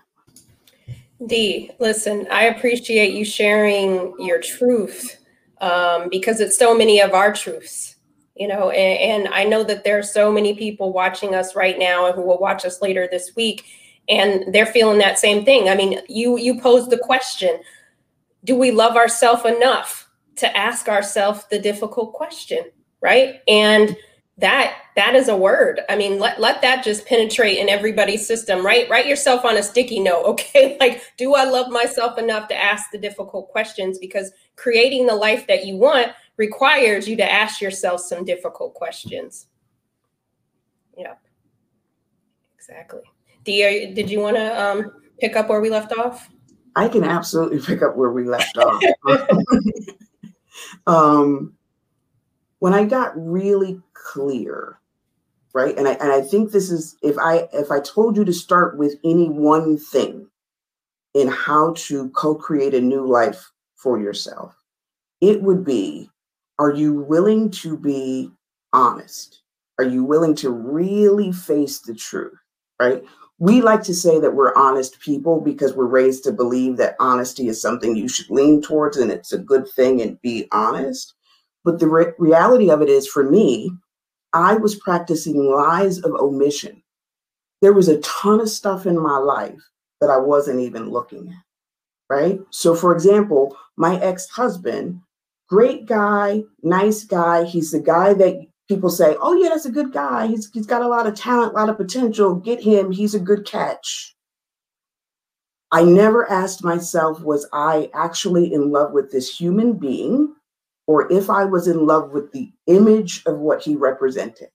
Dee, 1.27 1.71
listen, 1.79 2.27
I 2.31 2.43
appreciate 2.43 3.13
you 3.13 3.25
sharing 3.25 4.13
your 4.19 4.39
truth 4.39 5.17
um, 5.59 6.07
because 6.09 6.39
it's 6.39 6.57
so 6.57 6.77
many 6.77 7.01
of 7.01 7.13
our 7.13 7.33
truths 7.33 7.96
you 8.39 8.47
know 8.47 8.69
and, 8.69 9.25
and, 9.25 9.33
i 9.33 9.43
know 9.43 9.63
that 9.63 9.83
there 9.83 9.97
are 9.97 10.03
so 10.03 10.31
many 10.31 10.55
people 10.55 10.93
watching 10.93 11.35
us 11.35 11.55
right 11.55 11.77
now 11.79 12.05
and 12.05 12.15
who 12.15 12.21
will 12.21 12.39
watch 12.39 12.65
us 12.65 12.81
later 12.81 13.07
this 13.11 13.35
week 13.35 13.65
and 14.09 14.53
they're 14.53 14.65
feeling 14.65 14.99
that 14.99 15.19
same 15.19 15.43
thing. 15.43 15.69
I 15.69 15.75
mean 15.75 15.99
you 16.07 16.37
you 16.37 16.59
posed 16.59 16.89
the 16.89 16.97
question 16.97 17.59
do 18.43 18.55
we 18.55 18.71
love 18.71 18.95
ourselves 18.95 19.45
enough 19.45 20.07
to 20.37 20.55
ask 20.55 20.87
ourselves 20.87 21.45
the 21.49 21.59
difficult 21.59 22.13
question 22.13 22.63
right? 23.01 23.41
And 23.47 23.95
that 24.39 24.75
that 24.95 25.15
is 25.15 25.27
a 25.27 25.35
word. 25.35 25.81
I 25.89 25.95
mean 25.95 26.19
let, 26.19 26.39
let 26.39 26.61
that 26.61 26.83
just 26.83 27.05
penetrate 27.05 27.57
in 27.57 27.69
everybody's 27.69 28.25
system 28.25 28.65
right? 28.65 28.89
Write 28.89 29.07
yourself 29.07 29.43
on 29.43 29.57
a 29.57 29.63
sticky 29.63 29.99
note 29.99 30.23
okay? 30.25 30.77
Like 30.79 31.01
do 31.17 31.35
i 31.35 31.43
love 31.43 31.69
myself 31.69 32.17
enough 32.17 32.47
to 32.49 32.55
ask 32.55 32.91
the 32.91 32.97
difficult 32.97 33.49
questions? 33.49 33.99
Because 33.99 34.31
creating 34.55 35.07
the 35.07 35.15
life 35.15 35.47
that 35.47 35.65
you 35.65 35.75
want 35.75 36.11
requires 36.37 37.07
you 37.07 37.17
to 37.17 37.31
ask 37.31 37.61
yourself 37.61 38.01
some 38.01 38.23
difficult 38.23 38.73
questions. 38.73 39.47
Yep, 40.97 41.19
exactly. 42.55 43.01
Did 43.43 44.09
you 44.09 44.19
want 44.19 44.35
to 44.37 44.63
um, 44.63 44.91
pick 45.19 45.35
up 45.35 45.49
where 45.49 45.61
we 45.61 45.69
left 45.69 45.93
off? 45.93 46.29
I 46.75 46.87
can 46.87 47.03
absolutely 47.03 47.59
pick 47.59 47.81
up 47.81 47.95
where 47.95 48.11
we 48.11 48.25
left 48.25 48.57
off. 48.57 48.83
um, 50.87 51.53
when 52.59 52.73
I 52.73 52.85
got 52.85 53.13
really 53.15 53.81
clear, 53.93 54.79
right, 55.53 55.77
and 55.77 55.87
I 55.87 55.93
and 55.93 56.11
I 56.11 56.21
think 56.21 56.51
this 56.51 56.69
is 56.69 56.95
if 57.01 57.17
I 57.17 57.47
if 57.53 57.71
I 57.71 57.79
told 57.79 58.17
you 58.17 58.25
to 58.25 58.33
start 58.33 58.77
with 58.77 58.95
any 59.03 59.29
one 59.29 59.77
thing 59.77 60.27
in 61.13 61.27
how 61.29 61.73
to 61.77 62.09
co-create 62.11 62.75
a 62.75 62.81
new 62.81 63.07
life 63.07 63.51
for 63.75 63.99
yourself, 63.99 64.55
it 65.21 65.41
would 65.41 65.65
be 65.65 66.11
are 66.59 66.73
you 66.73 66.93
willing 66.93 67.51
to 67.51 67.77
be 67.77 68.31
honest? 68.73 69.41
Are 69.79 69.85
you 69.85 70.03
willing 70.03 70.35
to 70.35 70.49
really 70.49 71.31
face 71.31 71.79
the 71.79 71.93
truth? 71.93 72.33
Right? 72.79 73.03
We 73.39 73.61
like 73.61 73.83
to 73.83 73.93
say 73.93 74.19
that 74.19 74.33
we're 74.33 74.55
honest 74.55 74.99
people 74.99 75.39
because 75.41 75.75
we're 75.75 75.85
raised 75.85 76.23
to 76.23 76.31
believe 76.31 76.77
that 76.77 76.95
honesty 76.99 77.47
is 77.47 77.61
something 77.61 77.95
you 77.95 78.07
should 78.07 78.29
lean 78.31 78.61
towards 78.61 78.97
and 78.97 79.11
it's 79.11 79.31
a 79.31 79.37
good 79.37 79.67
thing 79.75 80.01
and 80.01 80.19
be 80.21 80.47
honest. 80.51 81.13
But 81.63 81.79
the 81.79 81.87
re- 81.87 82.13
reality 82.17 82.71
of 82.71 82.81
it 82.81 82.89
is, 82.89 83.07
for 83.07 83.29
me, 83.29 83.71
I 84.33 84.55
was 84.55 84.75
practicing 84.75 85.51
lies 85.51 85.99
of 85.99 86.13
omission. 86.13 86.81
There 87.61 87.73
was 87.73 87.87
a 87.87 87.99
ton 88.01 88.39
of 88.39 88.49
stuff 88.49 88.85
in 88.85 88.99
my 88.99 89.17
life 89.17 89.59
that 90.01 90.09
I 90.09 90.17
wasn't 90.17 90.61
even 90.61 90.89
looking 90.89 91.29
at. 91.29 91.43
Right. 92.09 92.39
So, 92.51 92.73
for 92.73 92.93
example, 92.93 93.55
my 93.75 93.99
ex 93.99 94.29
husband 94.29 95.01
great 95.47 95.85
guy, 95.85 96.43
nice 96.63 97.03
guy. 97.03 97.45
He's 97.45 97.71
the 97.71 97.79
guy 97.79 98.13
that 98.13 98.45
people 98.67 98.89
say, 98.89 99.15
oh, 99.21 99.33
yeah, 99.33 99.49
that's 99.49 99.65
a 99.65 99.71
good 99.71 99.93
guy. 99.93 100.27
He's, 100.27 100.49
he's 100.53 100.67
got 100.67 100.81
a 100.81 100.87
lot 100.87 101.07
of 101.07 101.15
talent, 101.15 101.53
a 101.53 101.55
lot 101.55 101.69
of 101.69 101.77
potential. 101.77 102.35
Get 102.35 102.61
him. 102.61 102.91
He's 102.91 103.15
a 103.15 103.19
good 103.19 103.45
catch. 103.45 104.15
I 105.71 105.83
never 105.83 106.29
asked 106.31 106.63
myself, 106.63 107.21
was 107.21 107.47
I 107.51 107.89
actually 107.93 108.53
in 108.53 108.71
love 108.71 108.93
with 108.93 109.11
this 109.11 109.37
human 109.37 109.73
being 109.73 110.33
or 110.85 111.11
if 111.11 111.29
I 111.29 111.43
was 111.43 111.67
in 111.67 111.85
love 111.85 112.11
with 112.11 112.31
the 112.31 112.51
image 112.67 113.21
of 113.25 113.37
what 113.37 113.61
he 113.61 113.75
represented? 113.75 114.47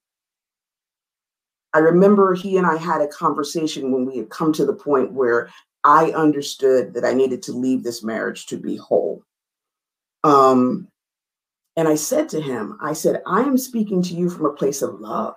I 1.75 1.79
remember 1.79 2.35
he 2.35 2.57
and 2.57 2.67
I 2.67 2.77
had 2.77 3.01
a 3.01 3.09
conversation 3.09 3.93
when 3.93 4.07
we 4.07 4.19
had 4.19 4.31
come 4.31 4.53
to 4.55 4.65
the 4.65 4.75
point 4.75 5.13
where 5.13 5.51
I 5.85 6.13
understood 6.13 6.95
that 6.95 7.05
I 7.05 7.13
needed 7.13 7.43
to 7.45 7.53
leave 7.53 7.83
this 7.83 8.03
marriage 8.03 8.47
to 8.47 8.57
be 8.57 8.77
whole. 8.77 9.23
Um, 10.25 10.89
and 11.77 11.89
I 11.89 11.95
said 11.95 12.29
to 12.31 12.41
him, 12.41 12.79
I 12.81 12.93
said, 12.93 13.23
I 13.27 13.41
am 13.41 13.57
speaking 13.57 14.03
to 14.03 14.15
you 14.15 14.29
from 14.29 14.47
a 14.47 14.53
place 14.53 14.83
of 14.83 15.01
love. 15.01 15.35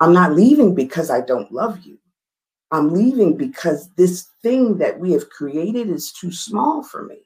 I'm 0.00 0.12
not 0.12 0.34
leaving 0.34 0.74
because 0.74 1.10
I 1.10 1.20
don't 1.20 1.52
love 1.52 1.80
you. 1.80 1.98
I'm 2.70 2.92
leaving 2.92 3.36
because 3.36 3.88
this 3.94 4.28
thing 4.42 4.78
that 4.78 4.98
we 4.98 5.12
have 5.12 5.30
created 5.30 5.88
is 5.88 6.12
too 6.12 6.30
small 6.30 6.82
for 6.82 7.04
me. 7.04 7.18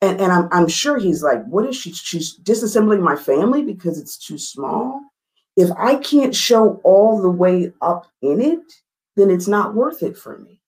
And, 0.00 0.20
and 0.20 0.32
I'm, 0.32 0.48
I'm 0.50 0.68
sure 0.68 0.98
he's 0.98 1.22
like, 1.22 1.44
what 1.46 1.66
is 1.66 1.76
she? 1.76 1.92
She's 1.92 2.38
disassembling 2.40 3.00
my 3.00 3.16
family 3.16 3.62
because 3.62 3.98
it's 3.98 4.18
too 4.18 4.38
small. 4.38 5.00
If 5.56 5.70
I 5.78 5.96
can't 5.96 6.34
show 6.34 6.80
all 6.84 7.22
the 7.22 7.30
way 7.30 7.72
up 7.80 8.06
in 8.20 8.40
it, 8.40 8.72
then 9.16 9.30
it's 9.30 9.46
not 9.46 9.74
worth 9.74 10.02
it 10.02 10.18
for 10.18 10.38
me. 10.38 10.60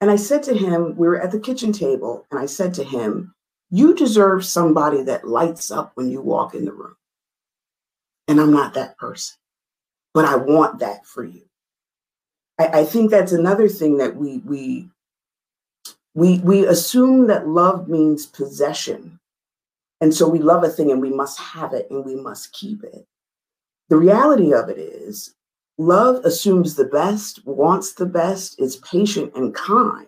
And 0.00 0.10
I 0.10 0.16
said 0.16 0.42
to 0.44 0.54
him, 0.54 0.96
we 0.96 1.08
were 1.08 1.20
at 1.20 1.32
the 1.32 1.40
kitchen 1.40 1.72
table, 1.72 2.26
and 2.30 2.38
I 2.38 2.46
said 2.46 2.72
to 2.74 2.84
him, 2.84 3.33
you 3.74 3.92
deserve 3.92 4.44
somebody 4.44 5.02
that 5.02 5.26
lights 5.26 5.72
up 5.72 5.90
when 5.96 6.08
you 6.08 6.20
walk 6.20 6.54
in 6.54 6.64
the 6.64 6.72
room. 6.72 6.94
And 8.28 8.40
I'm 8.40 8.52
not 8.52 8.74
that 8.74 8.96
person, 8.98 9.36
but 10.14 10.24
I 10.24 10.36
want 10.36 10.78
that 10.78 11.04
for 11.04 11.24
you. 11.24 11.42
I, 12.60 12.66
I 12.66 12.84
think 12.84 13.10
that's 13.10 13.32
another 13.32 13.68
thing 13.68 13.96
that 13.98 14.14
we 14.14 14.38
we 14.38 14.88
we 16.14 16.38
we 16.38 16.64
assume 16.64 17.26
that 17.26 17.48
love 17.48 17.88
means 17.88 18.26
possession. 18.26 19.18
And 20.00 20.14
so 20.14 20.28
we 20.28 20.38
love 20.38 20.62
a 20.62 20.68
thing 20.68 20.92
and 20.92 21.02
we 21.02 21.10
must 21.10 21.40
have 21.40 21.72
it 21.72 21.90
and 21.90 22.04
we 22.04 22.14
must 22.14 22.52
keep 22.52 22.84
it. 22.84 23.04
The 23.88 23.96
reality 23.96 24.54
of 24.54 24.68
it 24.68 24.78
is 24.78 25.34
love 25.78 26.24
assumes 26.24 26.76
the 26.76 26.84
best, 26.84 27.44
wants 27.44 27.94
the 27.94 28.06
best, 28.06 28.60
is 28.60 28.76
patient 28.76 29.32
and 29.34 29.52
kind. 29.52 30.06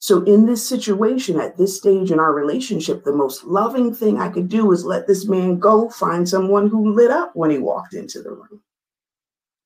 So, 0.00 0.22
in 0.24 0.46
this 0.46 0.66
situation, 0.68 1.40
at 1.40 1.56
this 1.56 1.76
stage 1.76 2.10
in 2.12 2.20
our 2.20 2.32
relationship, 2.32 3.04
the 3.04 3.12
most 3.12 3.44
loving 3.44 3.94
thing 3.94 4.20
I 4.20 4.28
could 4.28 4.48
do 4.48 4.72
is 4.72 4.84
let 4.84 5.06
this 5.06 5.26
man 5.26 5.58
go 5.58 5.90
find 5.90 6.28
someone 6.28 6.68
who 6.68 6.92
lit 6.94 7.10
up 7.10 7.34
when 7.34 7.50
he 7.50 7.58
walked 7.58 7.94
into 7.94 8.22
the 8.22 8.30
room. 8.30 8.62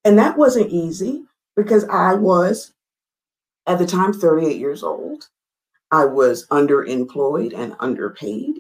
And 0.04 0.18
that 0.18 0.38
wasn't 0.38 0.70
easy 0.70 1.24
because 1.56 1.84
I 1.86 2.14
was 2.14 2.72
At 3.66 3.78
the 3.78 3.86
time, 3.86 4.12
38 4.12 4.56
years 4.58 4.82
old, 4.82 5.28
I 5.92 6.04
was 6.06 6.46
underemployed 6.48 7.54
and 7.56 7.76
underpaid. 7.80 8.56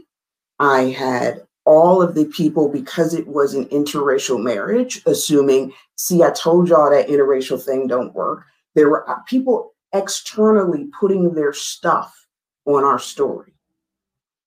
I 0.60 0.84
had 0.84 1.42
all 1.64 2.02
of 2.02 2.14
the 2.14 2.26
people, 2.26 2.68
because 2.68 3.14
it 3.14 3.26
was 3.28 3.54
an 3.54 3.66
interracial 3.66 4.42
marriage, 4.42 5.02
assuming, 5.06 5.72
see, 5.96 6.22
I 6.22 6.30
told 6.30 6.68
y'all 6.68 6.90
that 6.90 7.08
interracial 7.08 7.62
thing 7.62 7.86
don't 7.86 8.14
work. 8.14 8.44
There 8.74 8.90
were 8.90 9.08
uh, 9.08 9.20
people 9.28 9.71
externally 9.92 10.88
putting 10.98 11.34
their 11.34 11.52
stuff 11.52 12.26
on 12.64 12.84
our 12.84 12.98
story. 12.98 13.52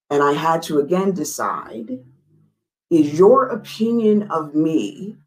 And 0.10 0.22
I 0.24 0.34
had 0.34 0.62
to 0.64 0.80
again 0.80 1.14
decide 1.14 2.00
is 2.92 3.18
your 3.18 3.48
opinion 3.48 4.30
of 4.32 4.54
me 4.54 5.18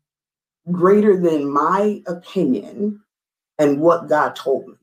greater 0.71 1.17
than 1.17 1.51
my 1.51 2.03
opinion 2.07 3.01
and 3.59 3.81
what 3.81 4.09
God 4.09 4.37
told 4.37 4.69
me? 4.69 4.75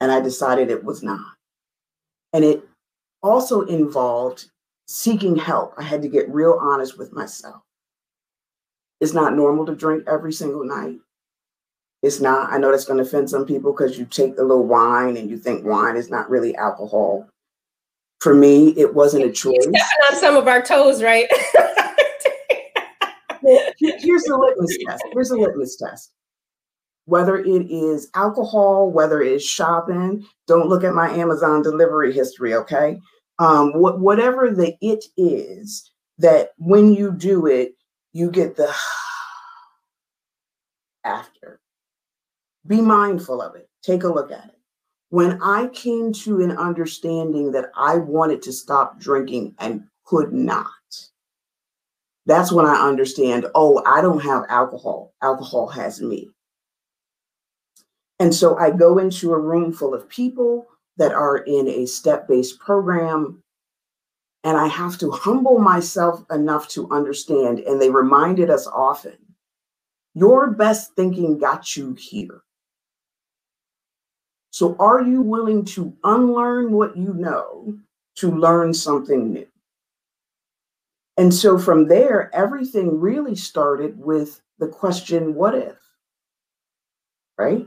And 0.00 0.10
I 0.10 0.20
decided 0.20 0.70
it 0.70 0.84
was 0.84 1.02
not. 1.02 1.34
And 2.32 2.44
it 2.44 2.66
also 3.22 3.62
involved 3.62 4.46
seeking 4.86 5.36
help. 5.36 5.74
I 5.78 5.82
had 5.82 6.02
to 6.02 6.08
get 6.08 6.28
real 6.28 6.58
honest 6.60 6.98
with 6.98 7.12
myself. 7.12 7.62
It's 9.00 9.12
not 9.12 9.34
normal 9.34 9.66
to 9.66 9.74
drink 9.74 10.04
every 10.06 10.32
single 10.32 10.64
night. 10.64 10.98
It's 12.04 12.20
not. 12.20 12.52
I 12.52 12.58
know 12.58 12.70
that's 12.70 12.84
going 12.84 12.98
to 12.98 13.04
offend 13.04 13.30
some 13.30 13.46
people 13.46 13.72
because 13.72 13.98
you 13.98 14.04
take 14.04 14.36
a 14.36 14.42
little 14.42 14.66
wine 14.66 15.16
and 15.16 15.30
you 15.30 15.38
think 15.38 15.64
wine 15.64 15.96
is 15.96 16.10
not 16.10 16.28
really 16.28 16.54
alcohol. 16.56 17.26
For 18.20 18.34
me, 18.34 18.74
it 18.76 18.94
wasn't 18.94 19.24
a 19.24 19.32
choice. 19.32 19.62
Stepping 19.62 19.80
on 20.10 20.16
some 20.16 20.36
of 20.36 20.46
our 20.46 20.60
toes, 20.60 21.02
right? 21.02 21.26
Here's 23.78 24.24
the 24.24 24.36
litmus 24.36 24.76
test. 24.86 25.02
Here's 25.14 25.30
a 25.30 25.36
litmus 25.36 25.76
test. 25.76 26.12
Whether 27.06 27.38
it 27.38 27.70
is 27.70 28.10
alcohol, 28.14 28.90
whether 28.90 29.22
it 29.22 29.32
is 29.32 29.42
shopping, 29.42 30.26
don't 30.46 30.68
look 30.68 30.84
at 30.84 30.92
my 30.92 31.08
Amazon 31.08 31.62
delivery 31.62 32.12
history, 32.12 32.52
okay? 32.54 33.00
Um, 33.38 33.72
what, 33.80 33.98
whatever 33.98 34.50
the 34.50 34.76
it 34.82 35.06
is, 35.16 35.90
that 36.18 36.50
when 36.58 36.92
you 36.92 37.12
do 37.12 37.46
it, 37.46 37.72
you 38.12 38.30
get 38.30 38.56
the 38.56 38.70
after. 41.04 41.33
Be 42.66 42.80
mindful 42.80 43.42
of 43.42 43.54
it. 43.56 43.68
Take 43.82 44.04
a 44.04 44.08
look 44.08 44.30
at 44.30 44.46
it. 44.46 44.58
When 45.10 45.40
I 45.42 45.68
came 45.68 46.12
to 46.12 46.40
an 46.40 46.52
understanding 46.52 47.52
that 47.52 47.70
I 47.76 47.96
wanted 47.96 48.42
to 48.42 48.52
stop 48.52 48.98
drinking 48.98 49.54
and 49.58 49.84
could 50.04 50.32
not, 50.32 50.68
that's 52.26 52.50
when 52.50 52.66
I 52.66 52.88
understand, 52.88 53.46
oh, 53.54 53.82
I 53.84 54.00
don't 54.00 54.22
have 54.22 54.44
alcohol. 54.48 55.12
Alcohol 55.22 55.68
has 55.68 56.00
me. 56.00 56.30
And 58.18 58.34
so 58.34 58.56
I 58.56 58.70
go 58.70 58.98
into 58.98 59.32
a 59.32 59.38
room 59.38 59.72
full 59.72 59.94
of 59.94 60.08
people 60.08 60.66
that 60.96 61.12
are 61.12 61.38
in 61.38 61.68
a 61.68 61.86
step 61.86 62.26
based 62.26 62.58
program. 62.58 63.42
And 64.42 64.56
I 64.56 64.68
have 64.68 64.98
to 64.98 65.10
humble 65.10 65.58
myself 65.58 66.24
enough 66.30 66.68
to 66.68 66.90
understand. 66.90 67.60
And 67.60 67.80
they 67.80 67.90
reminded 67.90 68.50
us 68.50 68.66
often 68.66 69.16
your 70.14 70.50
best 70.50 70.94
thinking 70.94 71.38
got 71.38 71.76
you 71.76 71.94
here. 71.94 72.43
So, 74.54 74.76
are 74.78 75.02
you 75.02 75.20
willing 75.20 75.64
to 75.64 75.92
unlearn 76.04 76.70
what 76.70 76.96
you 76.96 77.12
know 77.12 77.76
to 78.18 78.30
learn 78.30 78.72
something 78.72 79.32
new? 79.32 79.48
And 81.16 81.34
so 81.34 81.58
from 81.58 81.88
there, 81.88 82.32
everything 82.32 83.00
really 83.00 83.34
started 83.34 83.98
with 83.98 84.40
the 84.60 84.68
question, 84.68 85.34
what 85.34 85.56
if? 85.56 85.74
Right? 87.36 87.66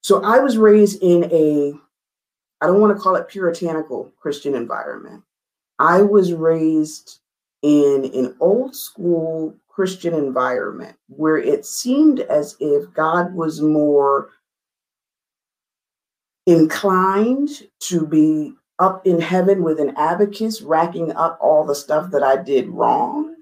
So 0.00 0.20
I 0.24 0.40
was 0.40 0.58
raised 0.58 1.00
in 1.00 1.30
a, 1.30 1.74
I 2.60 2.66
don't 2.66 2.80
want 2.80 2.96
to 2.96 3.00
call 3.00 3.14
it 3.14 3.28
puritanical 3.28 4.12
Christian 4.18 4.56
environment. 4.56 5.22
I 5.78 6.02
was 6.02 6.32
raised 6.32 7.20
in 7.62 8.10
an 8.12 8.34
old 8.40 8.74
school 8.74 9.54
Christian 9.68 10.12
environment 10.12 10.96
where 11.06 11.38
it 11.38 11.64
seemed 11.64 12.18
as 12.18 12.56
if 12.58 12.92
God 12.94 13.32
was 13.32 13.60
more 13.60 14.30
inclined 16.46 17.50
to 17.80 18.06
be 18.06 18.54
up 18.78 19.06
in 19.06 19.20
heaven 19.20 19.62
with 19.62 19.80
an 19.80 19.94
abacus, 19.96 20.62
racking 20.62 21.12
up 21.12 21.38
all 21.40 21.64
the 21.64 21.74
stuff 21.74 22.10
that 22.12 22.22
I 22.22 22.36
did 22.36 22.68
wrong. 22.68 23.34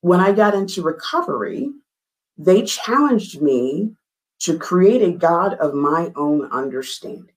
When 0.00 0.20
I 0.20 0.32
got 0.32 0.54
into 0.54 0.82
recovery, 0.82 1.70
they 2.38 2.62
challenged 2.62 3.40
me 3.40 3.94
to 4.40 4.58
create 4.58 5.02
a 5.02 5.16
God 5.16 5.54
of 5.54 5.74
my 5.74 6.12
own 6.16 6.50
understanding. 6.50 7.30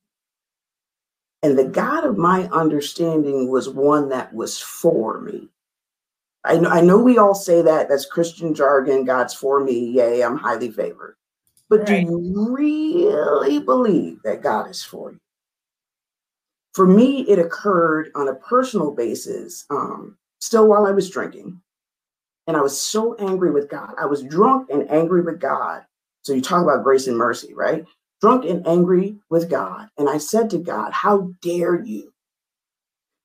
And 1.44 1.58
the 1.60 1.66
God 1.66 2.06
of 2.06 2.18
my 2.18 2.50
understanding 2.50 3.52
was 3.52 3.70
one 3.70 4.10
that 4.10 4.34
was 4.34 4.60
for 4.60 5.22
me. 5.22 5.50
I 6.44 6.58
know, 6.58 6.70
I 6.70 6.82
know 6.82 6.98
we 6.98 7.18
all 7.18 7.36
say 7.36 7.62
that, 7.62 7.90
that's 7.90 8.06
Christian 8.06 8.54
jargon, 8.54 9.06
God's 9.06 9.34
for 9.34 9.64
me, 9.64 9.92
yay, 9.92 10.24
I'm 10.24 10.38
highly 10.38 10.72
favored. 10.72 11.18
But 11.70 11.88
right. 11.88 12.06
do 12.06 12.14
you 12.14 12.56
really 12.56 13.60
believe 13.60 14.20
that 14.24 14.44
God 14.44 14.70
is 14.70 14.84
for 14.84 15.12
you? 15.12 15.20
For 16.74 16.86
me, 16.86 17.22
it 17.22 17.40
occurred 17.40 18.12
on 18.16 18.28
a 18.28 18.36
personal 18.36 18.92
basis, 18.92 19.66
um, 19.70 20.18
still 20.40 20.68
while 20.68 20.86
I 20.86 20.92
was 20.92 21.10
drinking. 21.10 21.62
And 22.48 22.56
I 22.56 22.62
was 22.62 22.80
so 22.80 23.16
angry 23.16 23.50
with 23.50 23.70
God. 23.70 23.94
I 23.98 24.06
was 24.06 24.24
drunk 24.24 24.70
and 24.70 24.90
angry 24.92 25.22
with 25.22 25.40
God. 25.40 25.84
So 26.22 26.34
you 26.34 26.42
talk 26.42 26.64
about 26.64 26.84
grace 26.84 27.08
and 27.08 27.18
mercy, 27.18 27.54
right? 27.54 27.86
Drunk 28.22 28.46
and 28.46 28.68
angry 28.68 29.18
with 29.30 29.50
God. 29.50 29.88
And 29.98 30.10
I 30.10 30.18
said 30.18 30.50
to 30.52 30.58
God, 30.58 30.92
How 30.92 31.32
dare 31.42 31.84
you? 31.84 32.14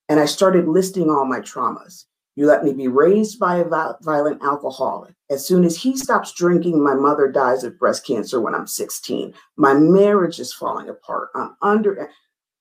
And 0.08 0.18
I 0.18 0.24
started 0.24 0.66
listing 0.68 1.10
all 1.10 1.24
my 1.24 1.40
traumas. 1.40 2.06
You 2.36 2.46
let 2.46 2.64
me 2.64 2.72
be 2.72 2.88
raised 2.88 3.38
by 3.38 3.56
a 3.56 3.64
violent 3.64 4.42
alcoholic. 4.42 5.14
As 5.30 5.46
soon 5.46 5.64
as 5.64 5.76
he 5.76 5.96
stops 5.96 6.32
drinking, 6.32 6.82
my 6.82 6.94
mother 6.94 7.30
dies 7.30 7.62
of 7.62 7.78
breast 7.78 8.04
cancer 8.04 8.40
when 8.40 8.54
I'm 8.54 8.66
16. 8.66 9.32
My 9.56 9.74
marriage 9.74 10.40
is 10.40 10.52
falling 10.52 10.88
apart. 10.88 11.28
I'm 11.36 11.56
under, 11.62 12.10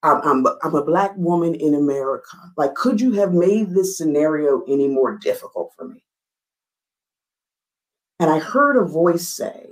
I'm, 0.04 0.22
I'm, 0.24 0.46
I'm 0.64 0.76
a 0.76 0.86
Black 0.86 1.12
woman 1.18 1.56
in 1.56 1.74
America. 1.74 2.38
Like, 2.58 2.76
could 2.76 3.02
you 3.02 3.12
have 3.14 3.34
made 3.34 3.72
this 3.72 3.98
scenario 3.98 4.64
any 4.68 4.88
more 4.88 5.18
difficult 5.18 5.74
for 5.76 5.88
me? 5.88 6.04
And 8.20 8.30
I 8.30 8.38
heard 8.38 8.78
a 8.78 8.86
voice 8.86 9.28
say, 9.28 9.70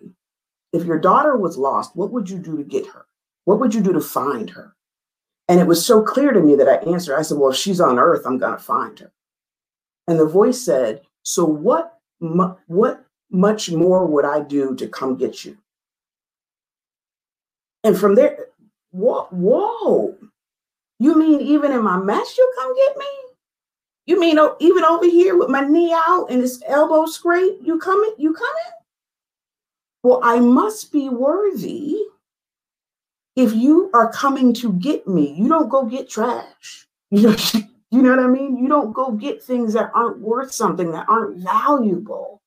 if 0.73 0.83
your 0.83 0.99
daughter 0.99 1.38
was 1.38 1.57
lost, 1.57 1.95
what 1.95 2.12
would 2.12 2.29
you 2.29 2.39
do 2.39 2.57
to 2.57 2.63
get 2.63 2.88
her? 2.88 3.05
What 3.45 3.60
would 3.60 3.75
you 3.75 3.81
do 3.81 3.93
to 3.93 4.01
find 4.01 4.49
her? 4.49 4.75
And 5.47 5.60
it 5.60 5.67
was 5.67 5.86
so 5.86 6.01
clear 6.01 6.31
to 6.31 6.41
me 6.41 6.55
that 6.55 6.67
I 6.67 6.77
answered, 6.91 7.17
I 7.17 7.21
said, 7.21 7.38
well, 7.38 7.51
if 7.51 7.57
she's 7.57 7.79
on 7.79 7.99
earth, 7.99 8.25
I'm 8.25 8.38
going 8.38 8.57
to 8.57 8.63
find 8.63 8.97
her. 8.99 9.12
And 10.07 10.19
the 10.19 10.25
voice 10.25 10.60
said, 10.63 11.01
So 11.23 11.45
what, 11.45 11.96
what 12.19 13.03
much 13.32 13.71
more 13.71 14.06
would 14.06 14.25
I 14.25 14.41
do 14.41 14.75
to 14.75 14.88
come 14.88 15.17
get 15.17 15.45
you? 15.45 15.58
And 17.84 17.97
from 17.97 18.15
there, 18.15 18.47
whoa, 18.91 19.27
whoa. 19.32 20.15
You 20.99 21.17
mean 21.17 21.41
even 21.41 21.71
in 21.71 21.84
my 21.84 21.97
mess, 21.97 22.38
you 22.38 22.53
come 22.58 22.75
get 22.75 22.97
me? 22.97 23.06
You 24.08 24.19
mean 24.19 24.39
oh, 24.39 24.56
even 24.60 24.84
over 24.84 25.06
here 25.06 25.38
with 25.38 25.49
my 25.49 25.62
knee 25.62 25.93
out 25.93 26.27
and 26.30 26.41
this 26.41 26.62
elbow 26.67 27.06
scrape, 27.06 27.60
you 27.62 27.77
coming? 27.77 28.13
You 28.17 28.34
coming? 28.34 28.71
Well, 30.03 30.21
I 30.23 30.39
must 30.39 30.91
be 30.91 31.10
worthy. 31.10 31.97
If 33.36 33.53
you 33.53 33.91
are 33.93 34.12
coming 34.12 34.53
to 34.56 34.73
get 34.73 35.08
me, 35.08 35.34
you 35.34 35.47
don't 35.47 35.69
go 35.69 35.86
get 35.86 36.10
trash. 36.10 36.88
You 37.12 37.21
know, 37.21 37.36
you 37.91 38.02
know 38.02 38.10
what 38.10 38.19
I 38.19 38.28
mean? 38.28 38.58
You 38.58 38.67
don't 38.67 38.93
go 38.93 39.12
get 39.12 39.41
things 39.41 39.73
that 39.73 39.91
aren't 39.93 40.19
worth 40.19 40.52
something, 40.52 40.91
that 40.91 41.08
aren't 41.08 41.38
valuable. 41.38 42.41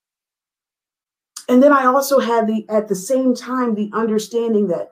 And 1.48 1.62
then 1.62 1.72
I 1.72 1.86
also 1.86 2.18
had 2.18 2.46
the, 2.46 2.66
at 2.68 2.88
the 2.88 2.94
same 2.94 3.34
time, 3.34 3.74
the 3.74 3.90
understanding 3.92 4.68
that 4.68 4.90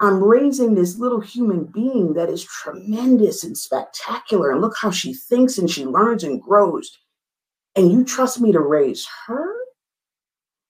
I'm 0.00 0.22
raising 0.22 0.74
this 0.74 0.96
little 0.98 1.20
human 1.20 1.64
being 1.64 2.14
that 2.14 2.30
is 2.30 2.44
tremendous 2.44 3.42
and 3.42 3.58
spectacular. 3.58 4.52
And 4.52 4.60
look 4.60 4.76
how 4.76 4.92
she 4.92 5.12
thinks 5.12 5.58
and 5.58 5.68
she 5.68 5.84
learns 5.84 6.22
and 6.22 6.40
grows. 6.40 6.96
And 7.74 7.90
you 7.90 8.04
trust 8.04 8.40
me 8.40 8.52
to 8.52 8.60
raise 8.60 9.06
her? 9.26 9.52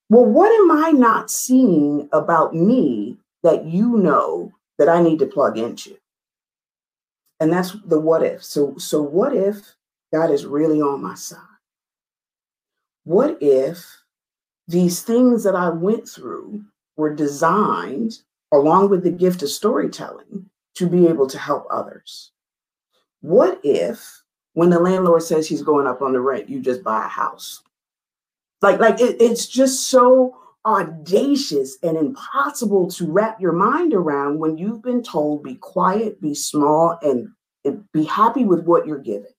Well, 0.09 0.25
what 0.25 0.51
am 0.51 0.85
I 0.85 0.91
not 0.91 1.31
seeing 1.31 2.09
about 2.13 2.55
me 2.55 3.19
that 3.43 3.67
you 3.67 3.99
know 3.99 4.51
that 4.79 4.89
I 4.89 5.03
need 5.03 5.19
to 5.19 5.27
plug 5.27 5.59
into? 5.59 5.98
And 7.41 7.53
that's 7.53 7.77
the 7.85 8.01
what 8.01 8.23
if. 8.23 8.43
So, 8.43 8.77
so 8.79 9.01
what 9.03 9.35
if 9.35 9.75
God 10.13 10.31
is 10.31 10.47
really 10.47 10.81
on 10.81 11.03
my 11.03 11.15
side? 11.15 11.39
What 13.05 13.39
if 13.41 13.85
these 14.67 15.03
things 15.03 15.45
that 15.45 15.55
I 15.55 15.71
went 15.71 16.09
through 16.09 16.63
were 16.97 17.15
designed, 17.15 18.19
along 18.53 18.91
with 18.91 19.03
the 19.03 19.11
gift 19.11 19.43
of 19.43 19.49
storytelling, 19.49 20.51
to 20.75 20.89
be 20.89 21.07
able 21.07 21.27
to 21.29 21.39
help 21.39 21.67
others? 21.71 22.33
What 23.21 23.61
if, 23.65 24.23
when 24.55 24.71
the 24.71 24.79
landlord 24.79 25.23
says 25.23 25.49
he's 25.49 25.63
going 25.63 25.87
up 25.87 26.03
on 26.03 26.13
the 26.13 26.21
rent, 26.21 26.49
you 26.49 26.61
just 26.61 26.83
buy 26.83 27.05
a 27.05 27.09
house? 27.09 27.63
Like, 28.61 28.81
like 28.81 29.01
it, 29.01 29.21
it's 29.21 29.47
just 29.47 29.89
so 29.89 30.37
audacious 30.69 31.79
and 31.83 31.97
impossible 31.97 32.91
to 32.91 33.11
wrap 33.11 33.41
your 33.41 33.53
mind 33.53 33.95
around 33.95 34.39
when 34.39 34.59
you've 34.59 34.83
been 34.83 35.03
told 35.03 35.43
be 35.43 35.55
quiet, 35.55 36.21
be 36.21 36.35
small, 36.35 36.99
and, 37.03 37.31
be 37.93 38.05
happy 38.05 38.45
with 38.45 38.65
what 38.65 38.87
you're 38.87 38.99
given. 38.99 39.31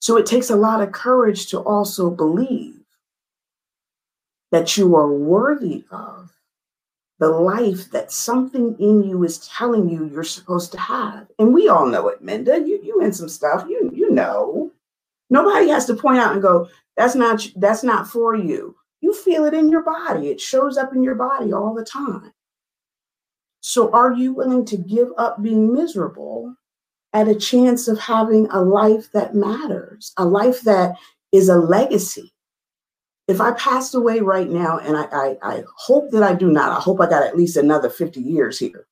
So 0.00 0.16
it 0.16 0.26
takes 0.26 0.50
a 0.50 0.56
lot 0.56 0.80
of 0.80 0.92
courage 0.92 1.48
to 1.48 1.58
also 1.58 2.10
believe 2.10 2.80
that 4.52 4.76
you 4.76 4.94
are 4.94 5.12
worthy 5.12 5.84
of 5.90 6.30
the 7.18 7.28
life 7.28 7.90
that 7.90 8.12
something 8.12 8.76
in 8.78 9.02
you 9.02 9.24
is 9.24 9.46
telling 9.48 9.88
you 9.88 10.08
you're 10.08 10.22
supposed 10.22 10.70
to 10.72 10.78
have. 10.78 11.26
And 11.38 11.52
we 11.52 11.68
all 11.68 11.86
know 11.86 12.08
it, 12.08 12.22
Minda. 12.22 12.58
You 12.60 12.80
you 12.82 13.00
in 13.02 13.12
some 13.12 13.28
stuff, 13.28 13.64
you 13.68 13.90
you 13.92 14.10
know. 14.10 14.70
Nobody 15.28 15.68
has 15.68 15.86
to 15.86 15.94
point 15.94 16.18
out 16.18 16.32
and 16.32 16.42
go, 16.42 16.68
that's 16.96 17.14
not 17.14 17.46
that's 17.56 17.82
not 17.82 18.06
for 18.06 18.34
you. 18.34 18.76
You 19.00 19.14
feel 19.14 19.44
it 19.44 19.54
in 19.54 19.70
your 19.70 19.82
body. 19.82 20.28
It 20.28 20.40
shows 20.40 20.76
up 20.76 20.94
in 20.94 21.02
your 21.02 21.14
body 21.14 21.52
all 21.52 21.74
the 21.74 21.84
time. 21.84 22.32
So 23.60 23.90
are 23.92 24.12
you 24.12 24.32
willing 24.32 24.64
to 24.66 24.76
give 24.76 25.08
up 25.18 25.42
being 25.42 25.72
miserable 25.72 26.54
at 27.12 27.28
a 27.28 27.34
chance 27.34 27.88
of 27.88 27.98
having 27.98 28.46
a 28.50 28.62
life 28.62 29.10
that 29.12 29.34
matters, 29.34 30.12
a 30.16 30.24
life 30.24 30.62
that 30.62 30.96
is 31.32 31.48
a 31.48 31.56
legacy? 31.56 32.32
if 33.30 33.40
I 33.40 33.52
passed 33.52 33.94
away 33.94 34.18
right 34.18 34.50
now, 34.50 34.78
and 34.78 34.96
I, 34.96 35.04
I, 35.12 35.36
I, 35.40 35.64
hope 35.76 36.10
that 36.10 36.24
I 36.24 36.34
do 36.34 36.50
not, 36.50 36.76
I 36.76 36.80
hope 36.80 37.00
I 37.00 37.08
got 37.08 37.22
at 37.22 37.36
least 37.36 37.56
another 37.56 37.88
50 37.88 38.20
years 38.20 38.58
here. 38.58 38.88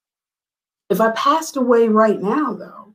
If 0.89 1.01
I 1.01 1.11
passed 1.11 1.57
away 1.57 1.89
right 1.89 2.23
now, 2.23 2.55
though, 2.55 2.95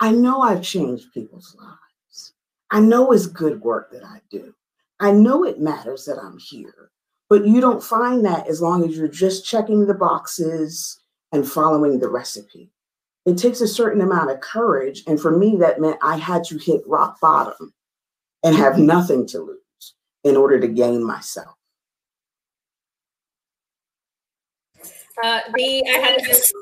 I 0.00 0.12
know 0.12 0.42
I've 0.42 0.62
changed 0.62 1.14
people's 1.14 1.56
lives. 1.58 2.34
I 2.70 2.80
know 2.80 3.10
it's 3.10 3.26
good 3.26 3.62
work 3.62 3.90
that 3.92 4.04
I 4.04 4.20
do. 4.30 4.54
I 5.02 5.10
know 5.10 5.44
it 5.44 5.60
matters 5.60 6.04
that 6.04 6.18
I'm 6.18 6.38
here, 6.38 6.90
but 7.28 7.44
you 7.44 7.60
don't 7.60 7.82
find 7.82 8.24
that 8.24 8.46
as 8.46 8.62
long 8.62 8.88
as 8.88 8.96
you're 8.96 9.08
just 9.08 9.44
checking 9.44 9.86
the 9.86 9.94
boxes 9.94 11.02
and 11.32 11.46
following 11.46 11.98
the 11.98 12.08
recipe. 12.08 12.70
It 13.26 13.36
takes 13.36 13.60
a 13.60 13.68
certain 13.68 14.00
amount 14.00 14.30
of 14.30 14.40
courage. 14.40 15.02
And 15.06 15.20
for 15.20 15.36
me, 15.36 15.56
that 15.56 15.80
meant 15.80 15.98
I 16.02 16.16
had 16.16 16.44
to 16.44 16.58
hit 16.58 16.82
rock 16.86 17.20
bottom 17.20 17.74
and 18.44 18.56
have 18.56 18.78
nothing 18.78 19.26
to 19.28 19.40
lose 19.40 19.94
in 20.24 20.36
order 20.36 20.60
to 20.60 20.68
gain 20.68 21.04
myself? 21.04 21.56
Uh, 25.22 25.40
the 25.54 25.84
I 25.86 25.98
had 25.98 26.20
this 26.24 26.52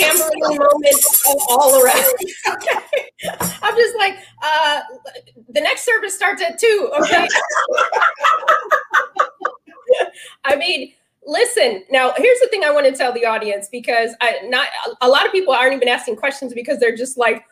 tambourine 0.00 0.58
moment 0.58 1.04
all 1.48 1.82
around. 1.82 2.04
okay, 2.52 2.78
I'm 3.62 3.76
just 3.76 3.96
like, 3.98 4.18
uh, 4.42 4.80
the 5.48 5.60
next 5.60 5.84
service 5.84 6.14
starts 6.14 6.42
at 6.42 6.58
two. 6.58 6.90
Okay. 7.00 7.26
I 10.44 10.56
mean, 10.56 10.92
listen. 11.26 11.84
Now, 11.90 12.12
here's 12.16 12.40
the 12.40 12.48
thing 12.48 12.64
I 12.64 12.70
want 12.70 12.86
to 12.86 12.92
tell 12.92 13.12
the 13.12 13.26
audience 13.26 13.68
because 13.70 14.14
I 14.20 14.40
not 14.44 14.68
a 15.00 15.08
lot 15.08 15.26
of 15.26 15.32
people 15.32 15.52
aren't 15.52 15.74
even 15.74 15.88
asking 15.88 16.16
questions 16.16 16.54
because 16.54 16.78
they're 16.78 16.96
just 16.96 17.18
like, 17.18 17.44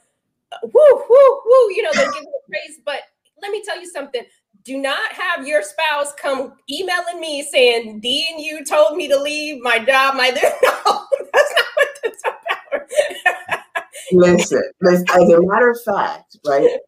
whoo, 0.63 1.05
whoo, 1.09 1.41
whoo. 1.45 1.73
You 1.75 1.83
know, 1.83 1.91
they're 1.95 2.13
giving 2.13 2.33
praise. 2.49 2.81
But 2.85 3.01
let 3.43 3.51
me 3.51 3.63
tell 3.65 3.79
you 3.81 3.87
something 3.87 4.25
do 4.69 4.77
not 4.77 5.13
have 5.13 5.47
your 5.47 5.63
spouse 5.63 6.13
come 6.21 6.53
emailing 6.71 7.21
me 7.21 7.43
saying 7.43 8.01
Dee 8.01 8.27
and 8.31 8.39
you 8.39 8.63
told 8.67 8.99
me 8.99 9.09
to 9.09 9.19
leave 9.19 9.63
my 9.63 9.79
job. 9.79 10.15
My 10.15 10.29
no, 10.63 11.07
that's 11.33 11.55
not 11.57 11.67
what 11.75 11.89
that's 12.03 12.23
about. 12.23 13.85
Listen, 14.13 14.63
listen, 14.81 15.07
as 15.11 15.31
a 15.31 15.43
matter 15.43 15.71
of 15.71 15.81
fact, 15.83 16.37
right? 16.47 16.79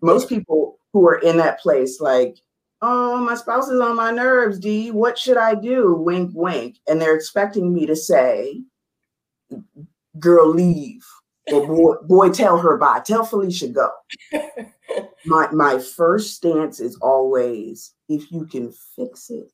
Most 0.00 0.28
people 0.28 0.78
who 0.92 1.06
are 1.06 1.18
in 1.18 1.36
that 1.38 1.60
place, 1.60 2.00
like, 2.00 2.38
oh, 2.80 3.18
my 3.18 3.34
spouse 3.34 3.68
is 3.68 3.80
on 3.80 3.96
my 3.96 4.10
nerves, 4.10 4.58
Dee. 4.58 4.90
What 4.90 5.18
should 5.18 5.36
I 5.36 5.54
do? 5.54 5.94
Wink, 5.94 6.32
wink. 6.34 6.78
And 6.88 7.00
they're 7.00 7.16
expecting 7.16 7.72
me 7.72 7.86
to 7.86 7.96
say, 7.96 8.62
girl, 10.18 10.48
leave. 10.48 11.04
Or 11.52 11.66
boy, 11.66 11.94
boy, 12.06 12.30
tell 12.30 12.58
her 12.58 12.76
bye. 12.76 13.02
Tell 13.04 13.24
Felicia 13.24 13.68
go. 13.68 13.90
my 15.24 15.50
my 15.50 15.78
first 15.78 16.36
stance 16.36 16.78
is 16.78 16.96
always 17.02 17.94
if 18.08 18.30
you 18.30 18.46
can 18.46 18.72
fix 18.94 19.28
it, 19.30 19.50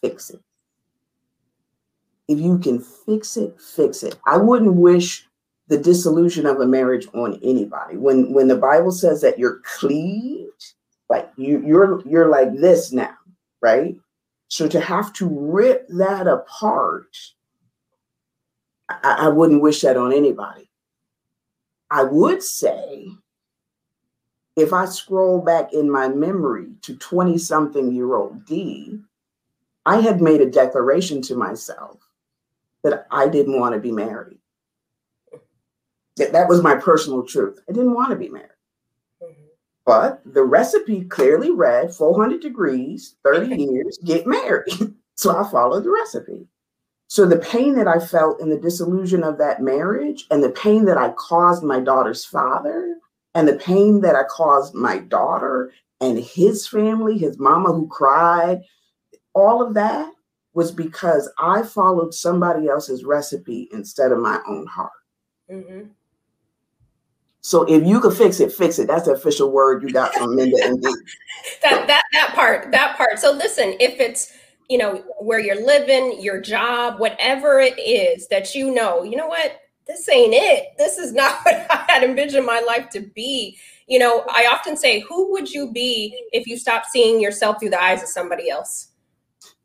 fix 0.00 0.30
it. 0.30 0.40
If 2.28 2.38
you 2.38 2.58
can 2.58 2.80
fix 2.80 3.36
it, 3.36 3.60
fix 3.60 4.04
it. 4.04 4.16
I 4.26 4.36
wouldn't 4.36 4.74
wish 4.74 5.26
the 5.72 5.78
dissolution 5.78 6.44
of 6.44 6.60
a 6.60 6.66
marriage 6.66 7.08
on 7.14 7.40
anybody. 7.42 7.96
When 7.96 8.30
when 8.34 8.46
the 8.46 8.58
Bible 8.58 8.92
says 8.92 9.22
that 9.22 9.38
you're 9.38 9.62
cleaved, 9.64 10.74
like 11.08 11.30
you 11.36 11.62
you're 11.66 12.06
you're 12.06 12.28
like 12.28 12.54
this 12.54 12.92
now, 12.92 13.16
right? 13.62 13.96
So 14.48 14.68
to 14.68 14.78
have 14.80 15.14
to 15.14 15.26
rip 15.26 15.88
that 15.88 16.26
apart, 16.26 17.16
I, 18.90 19.16
I 19.20 19.28
wouldn't 19.28 19.62
wish 19.62 19.80
that 19.80 19.96
on 19.96 20.12
anybody. 20.12 20.68
I 21.90 22.04
would 22.04 22.42
say 22.42 23.06
if 24.54 24.74
I 24.74 24.84
scroll 24.84 25.40
back 25.40 25.72
in 25.72 25.90
my 25.90 26.08
memory 26.08 26.66
to 26.82 26.96
20 26.96 27.38
something 27.38 27.94
year 27.94 28.14
old 28.14 28.44
Dee, 28.44 29.00
I 29.86 30.02
had 30.02 30.20
made 30.20 30.42
a 30.42 30.50
declaration 30.50 31.22
to 31.22 31.34
myself 31.34 31.96
that 32.84 33.06
I 33.10 33.26
didn't 33.26 33.58
want 33.58 33.74
to 33.74 33.80
be 33.80 33.90
married. 33.90 34.41
That, 36.16 36.32
that 36.32 36.48
was 36.48 36.62
my 36.62 36.74
personal 36.74 37.24
truth. 37.24 37.58
I 37.68 37.72
didn't 37.72 37.94
want 37.94 38.10
to 38.10 38.16
be 38.16 38.28
married. 38.28 38.48
Mm-hmm. 39.22 39.42
But 39.86 40.20
the 40.24 40.42
recipe 40.42 41.04
clearly 41.04 41.50
read 41.50 41.94
400 41.94 42.40
degrees, 42.40 43.16
30 43.24 43.56
years, 43.62 43.98
get 44.04 44.26
married. 44.26 44.72
so 45.14 45.36
I 45.36 45.50
followed 45.50 45.84
the 45.84 45.90
recipe. 45.90 46.46
So 47.08 47.26
the 47.26 47.36
pain 47.36 47.74
that 47.74 47.86
I 47.86 47.98
felt 47.98 48.40
in 48.40 48.48
the 48.48 48.58
disillusion 48.58 49.22
of 49.22 49.36
that 49.36 49.60
marriage 49.60 50.26
and 50.30 50.42
the 50.42 50.50
pain 50.50 50.86
that 50.86 50.96
I 50.96 51.10
caused 51.10 51.62
my 51.62 51.78
daughter's 51.78 52.24
father 52.24 52.96
and 53.34 53.46
the 53.46 53.56
pain 53.56 54.00
that 54.00 54.16
I 54.16 54.22
caused 54.24 54.74
my 54.74 54.98
daughter 54.98 55.72
and 56.00 56.18
his 56.18 56.66
family, 56.66 57.18
his 57.18 57.38
mama 57.38 57.70
who 57.70 57.86
cried, 57.88 58.62
all 59.34 59.62
of 59.62 59.74
that 59.74 60.10
was 60.54 60.72
because 60.72 61.30
I 61.38 61.62
followed 61.62 62.14
somebody 62.14 62.68
else's 62.68 63.04
recipe 63.04 63.68
instead 63.72 64.12
of 64.12 64.18
my 64.18 64.40
own 64.48 64.66
heart. 64.66 64.90
Mm-hmm. 65.50 65.88
So 67.42 67.64
if 67.64 67.84
you 67.84 68.00
could 68.00 68.14
fix 68.14 68.38
it, 68.38 68.52
fix 68.52 68.78
it. 68.78 68.86
That's 68.86 69.06
the 69.06 69.12
official 69.12 69.50
word 69.50 69.82
you 69.82 69.90
got 69.90 70.14
from 70.14 70.36
Minda 70.36 70.58
and 70.62 70.80
Dee. 70.80 70.94
that 71.62 71.86
that 71.88 72.04
that 72.12 72.32
part, 72.34 72.70
that 72.70 72.96
part. 72.96 73.18
So 73.18 73.32
listen, 73.32 73.74
if 73.80 73.98
it's 73.98 74.32
you 74.70 74.78
know 74.78 75.02
where 75.18 75.40
you're 75.40 75.64
living, 75.64 76.22
your 76.22 76.40
job, 76.40 77.00
whatever 77.00 77.58
it 77.58 77.78
is 77.80 78.28
that 78.28 78.54
you 78.54 78.72
know, 78.72 79.02
you 79.02 79.16
know 79.16 79.26
what, 79.26 79.60
this 79.88 80.08
ain't 80.08 80.34
it. 80.34 80.68
This 80.78 80.98
is 80.98 81.12
not 81.14 81.40
what 81.42 81.66
I 81.68 81.84
had 81.88 82.04
envisioned 82.04 82.46
my 82.46 82.60
life 82.60 82.88
to 82.90 83.00
be. 83.00 83.58
You 83.88 83.98
know, 83.98 84.24
I 84.28 84.48
often 84.50 84.76
say, 84.76 85.00
who 85.00 85.32
would 85.32 85.50
you 85.50 85.72
be 85.72 86.24
if 86.32 86.46
you 86.46 86.56
stopped 86.56 86.86
seeing 86.86 87.20
yourself 87.20 87.58
through 87.58 87.70
the 87.70 87.82
eyes 87.82 88.02
of 88.02 88.08
somebody 88.08 88.48
else? 88.48 88.88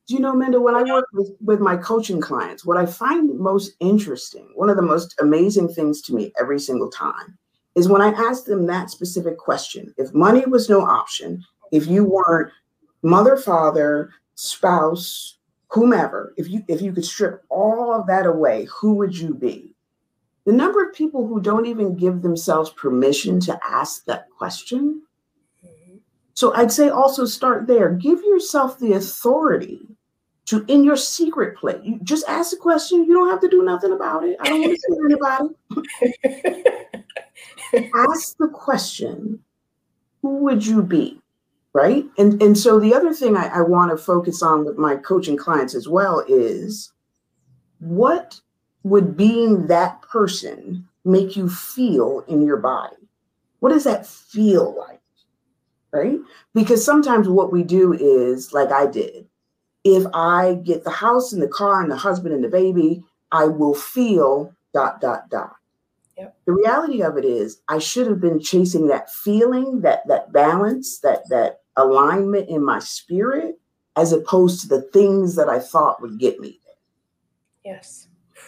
Do 0.08 0.16
you 0.16 0.20
know, 0.22 0.34
Minda, 0.34 0.60
when 0.60 0.74
I 0.74 0.84
work 0.84 1.06
with, 1.14 1.32
with 1.42 1.60
my 1.60 1.76
coaching 1.76 2.22
clients, 2.22 2.66
what 2.66 2.78
I 2.78 2.86
find 2.86 3.38
most 3.38 3.74
interesting, 3.82 4.50
one 4.56 4.70
of 4.70 4.78
the 4.78 4.82
most 4.82 5.14
amazing 5.22 5.68
things 5.68 6.02
to 6.04 6.16
me 6.16 6.32
every 6.40 6.60
single 6.60 6.90
time, 6.90 7.38
is 7.78 7.88
when 7.88 8.02
I 8.02 8.10
ask 8.10 8.44
them 8.44 8.66
that 8.66 8.90
specific 8.90 9.38
question. 9.38 9.94
If 9.98 10.14
money 10.14 10.46
was 10.46 10.70
no 10.70 10.82
option, 10.82 11.46
if 11.72 11.88
you 11.88 12.04
weren't 12.04 12.52
mother, 13.04 13.38
father, 13.38 14.12
spouse, 14.36 15.38
whomever, 15.70 16.34
if 16.36 16.50
you 16.50 16.66
if 16.68 16.82
you 16.82 16.92
could 16.92 17.06
strip 17.06 17.44
all 17.48 17.94
of 17.94 18.06
that 18.08 18.26
away, 18.26 18.66
who 18.66 18.96
would 18.96 19.18
you 19.18 19.34
be? 19.34 19.74
the 20.48 20.54
number 20.54 20.82
of 20.82 20.94
people 20.94 21.28
who 21.28 21.42
don't 21.42 21.66
even 21.66 21.94
give 21.94 22.22
themselves 22.22 22.70
permission 22.70 23.38
to 23.38 23.60
ask 23.70 24.06
that 24.06 24.30
question. 24.30 25.02
So 26.36 26.54
I'd 26.54 26.72
say 26.72 26.88
also 26.88 27.26
start 27.26 27.68
there. 27.68 27.90
Give 27.90 28.18
yourself 28.20 28.80
the 28.80 28.94
authority 28.94 29.82
to, 30.46 30.64
in 30.70 30.86
your 30.86 30.96
secret 30.96 31.58
place, 31.58 31.82
you 31.84 32.00
just 32.02 32.26
ask 32.30 32.52
the 32.52 32.58
question. 32.58 33.04
You 33.04 33.14
don't 33.14 33.30
have 33.30 33.42
to 33.42 33.50
do 33.50 33.62
nothing 33.64 33.92
about 33.92 34.24
it. 34.24 34.38
I 34.40 34.48
don't 34.48 34.62
want 34.62 34.74
to 34.74 34.80
see 34.80 34.98
anybody. 35.04 35.50
ask 37.96 38.38
the 38.38 38.48
question, 38.48 39.40
who 40.22 40.38
would 40.38 40.66
you 40.66 40.82
be? 40.82 41.22
Right. 41.74 42.06
And, 42.18 42.42
and 42.42 42.58
so 42.58 42.80
the 42.80 42.96
other 42.96 43.14
thing 43.14 43.38
I, 43.38 43.48
I 43.48 43.62
want 43.62 43.92
to 43.92 43.98
focus 43.98 44.42
on 44.42 44.66
with 44.66 44.78
my 44.78 44.96
coaching 44.96 45.38
clients 45.38 45.76
as 45.76 45.88
well 45.88 46.24
is 46.28 46.92
what 47.80 48.42
would 48.84 49.16
being 49.16 49.68
that 49.68 50.02
person 50.02 50.88
make 51.06 51.36
you 51.36 51.50
feel 51.50 52.24
in 52.28 52.42
your 52.46 52.58
body? 52.58 52.96
What 53.60 53.70
does 53.70 53.84
that 53.84 54.08
feel 54.08 54.76
like? 54.78 55.02
Right? 55.92 56.20
Because 56.54 56.84
sometimes 56.84 57.30
what 57.30 57.52
we 57.52 57.64
do 57.64 57.94
is 57.94 58.54
like 58.54 58.72
I 58.72 58.88
did. 58.88 59.28
If 59.84 60.06
I 60.14 60.56
get 60.64 60.84
the 60.84 60.92
house 60.92 61.32
and 61.32 61.42
the 61.42 61.48
car 61.48 61.82
and 61.82 61.92
the 61.92 61.96
husband 61.96 62.34
and 62.34 62.44
the 62.44 62.50
baby, 62.50 63.04
I 63.32 63.46
will 63.46 63.76
feel 63.76 64.54
dot, 64.74 65.00
dot, 65.00 65.30
dot. 65.30 65.57
Yep. 66.18 66.36
The 66.46 66.54
reality 66.54 67.02
of 67.04 67.18
it 67.18 67.26
is 67.26 67.62
I 67.68 67.80
should 67.80 68.08
have 68.08 68.20
been 68.20 68.40
chasing 68.40 68.88
that 68.88 69.12
feeling, 69.12 69.82
that 69.82 70.08
that 70.08 70.34
balance, 70.34 71.00
that 71.00 71.30
that 71.30 71.62
alignment 71.76 72.50
in 72.50 72.64
my 72.64 72.80
spirit 72.80 73.60
as 73.96 74.12
opposed 74.12 74.62
to 74.62 74.68
the 74.68 74.82
things 74.82 75.36
that 75.36 75.50
I 75.50 75.60
thought 75.60 76.02
would 76.02 76.20
get 76.20 76.40
me 76.40 76.60
there. 76.66 77.74
Yes. 77.74 78.08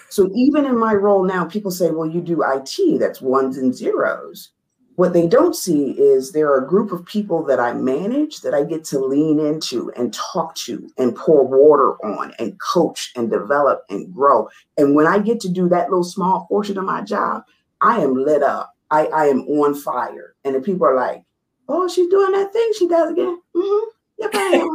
So 0.09 0.29
even 0.33 0.65
in 0.65 0.79
my 0.79 0.93
role 0.93 1.23
now, 1.23 1.45
people 1.45 1.71
say, 1.71 1.91
well, 1.91 2.09
you 2.09 2.21
do 2.21 2.43
IT, 2.43 2.99
that's 2.99 3.21
ones 3.21 3.57
and 3.57 3.75
zeros. 3.75 4.51
What 4.95 5.13
they 5.13 5.27
don't 5.27 5.55
see 5.55 5.91
is 5.91 6.31
there 6.31 6.51
are 6.51 6.63
a 6.63 6.67
group 6.67 6.91
of 6.91 7.05
people 7.05 7.43
that 7.45 7.59
I 7.59 7.73
manage 7.73 8.41
that 8.41 8.53
I 8.53 8.63
get 8.63 8.83
to 8.85 8.99
lean 8.99 9.39
into 9.39 9.91
and 9.95 10.13
talk 10.13 10.55
to 10.55 10.89
and 10.97 11.15
pour 11.15 11.45
water 11.45 11.93
on 12.05 12.33
and 12.37 12.59
coach 12.59 13.11
and 13.15 13.31
develop 13.31 13.85
and 13.89 14.13
grow. 14.13 14.49
And 14.77 14.95
when 14.95 15.07
I 15.07 15.19
get 15.19 15.39
to 15.41 15.49
do 15.49 15.69
that 15.69 15.89
little 15.89 16.03
small 16.03 16.45
portion 16.47 16.77
of 16.77 16.83
my 16.83 17.01
job, 17.01 17.43
I 17.81 17.99
am 17.99 18.15
lit 18.15 18.43
up. 18.43 18.75
I, 18.91 19.05
I 19.07 19.25
am 19.25 19.41
on 19.41 19.75
fire. 19.75 20.35
And 20.43 20.55
the 20.55 20.61
people 20.61 20.87
are 20.87 20.95
like, 20.95 21.23
oh, 21.67 21.87
she's 21.87 22.09
doing 22.09 22.31
that 22.33 22.51
thing 22.51 22.71
she 22.77 22.87
does 22.87 23.11
again. 23.11 23.39
Mm-hmm. 23.55 23.89
Yep, 24.19 24.31
I 24.33 24.39
am. 24.55 24.73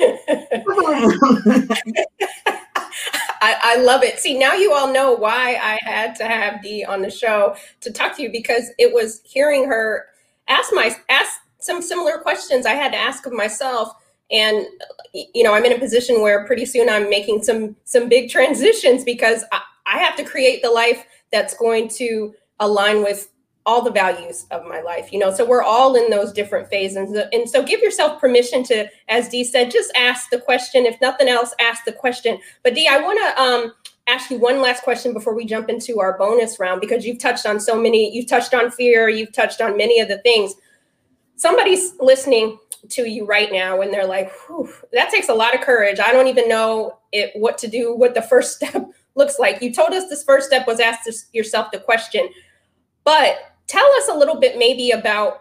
I, 3.40 3.56
I, 3.62 3.76
love 3.76 4.02
it. 4.02 4.18
See, 4.18 4.38
now 4.38 4.54
you 4.54 4.72
all 4.72 4.92
know 4.92 5.12
why 5.12 5.56
I 5.56 5.78
had 5.82 6.14
to 6.16 6.24
have 6.24 6.62
Dee 6.62 6.84
on 6.84 7.02
the 7.02 7.10
show 7.10 7.56
to 7.80 7.92
talk 7.92 8.16
to 8.16 8.22
you 8.22 8.30
because 8.30 8.70
it 8.78 8.92
was 8.92 9.20
hearing 9.24 9.64
her 9.64 10.06
ask 10.48 10.70
my 10.72 10.94
ask 11.08 11.40
some 11.58 11.82
similar 11.82 12.18
questions 12.18 12.66
I 12.66 12.74
had 12.74 12.92
to 12.92 12.98
ask 12.98 13.26
of 13.26 13.32
myself. 13.32 13.92
And 14.30 14.66
you 15.12 15.42
know, 15.42 15.54
I'm 15.54 15.64
in 15.64 15.72
a 15.72 15.78
position 15.78 16.20
where 16.20 16.46
pretty 16.46 16.64
soon 16.64 16.88
I'm 16.88 17.10
making 17.10 17.42
some 17.42 17.76
some 17.84 18.08
big 18.08 18.30
transitions 18.30 19.04
because 19.04 19.44
I, 19.52 19.60
I 19.86 19.98
have 19.98 20.16
to 20.16 20.24
create 20.24 20.62
the 20.62 20.70
life 20.70 21.04
that's 21.32 21.54
going 21.54 21.88
to 21.88 22.34
align 22.60 23.02
with 23.02 23.30
all 23.68 23.82
the 23.82 23.90
values 23.90 24.46
of 24.50 24.64
my 24.64 24.80
life 24.80 25.12
you 25.12 25.18
know? 25.18 25.30
So 25.30 25.44
we're 25.44 25.62
all 25.62 25.94
in 25.94 26.08
those 26.08 26.32
different 26.32 26.68
phases. 26.68 27.14
And 27.32 27.48
so 27.48 27.62
give 27.62 27.80
yourself 27.80 28.18
permission 28.18 28.62
to 28.64 28.88
as 29.08 29.28
dee 29.28 29.44
said 29.44 29.70
just 29.70 29.92
ask 29.94 30.30
the 30.30 30.40
question. 30.40 30.86
If 30.86 30.98
nothing 31.02 31.28
else 31.28 31.54
ask 31.60 31.84
the 31.84 31.92
question. 31.92 32.38
But 32.64 32.74
dee 32.74 32.88
i 32.88 32.98
want 32.98 33.18
to 33.20 33.42
um, 33.42 33.72
ask 34.08 34.30
you 34.30 34.38
one 34.38 34.62
last 34.62 34.82
question 34.82 35.12
before 35.12 35.34
we 35.34 35.44
jump 35.44 35.68
into 35.68 36.00
our 36.00 36.16
bonus 36.16 36.58
round 36.58 36.80
because 36.80 37.04
you've 37.04 37.18
touched 37.18 37.44
on 37.44 37.60
so 37.60 37.78
many 37.80 38.14
you've 38.14 38.26
touched 38.26 38.54
on 38.54 38.70
fear 38.70 39.10
you've 39.10 39.32
touched 39.32 39.60
on 39.60 39.76
many 39.76 40.00
of 40.00 40.08
the 40.08 40.18
things. 40.18 40.54
Somebody's 41.36 41.92
listening 42.00 42.58
to 42.88 43.06
you 43.06 43.26
right 43.26 43.52
now 43.52 43.82
and 43.82 43.92
they're 43.92 44.06
like 44.06 44.32
that 44.94 45.10
takes 45.10 45.28
a 45.28 45.34
lot 45.34 45.54
of 45.54 45.60
courage. 45.60 46.00
I 46.00 46.10
don't 46.10 46.28
even 46.28 46.48
know 46.48 46.98
it 47.12 47.32
what 47.34 47.58
to 47.58 47.68
do 47.68 47.94
what 47.94 48.14
the 48.14 48.22
first 48.22 48.56
step 48.56 48.90
looks 49.18 49.38
like. 49.38 49.60
You 49.60 49.74
told 49.74 49.90
us 49.90 50.08
this 50.08 50.24
first 50.24 50.46
step 50.46 50.66
was 50.66 50.80
ask 50.80 51.00
yourself 51.34 51.70
the 51.70 51.80
question. 51.80 52.28
But 53.04 53.36
tell 53.66 53.86
us 53.96 54.08
a 54.08 54.14
little 54.14 54.40
bit 54.40 54.56
maybe 54.56 54.92
about 54.92 55.40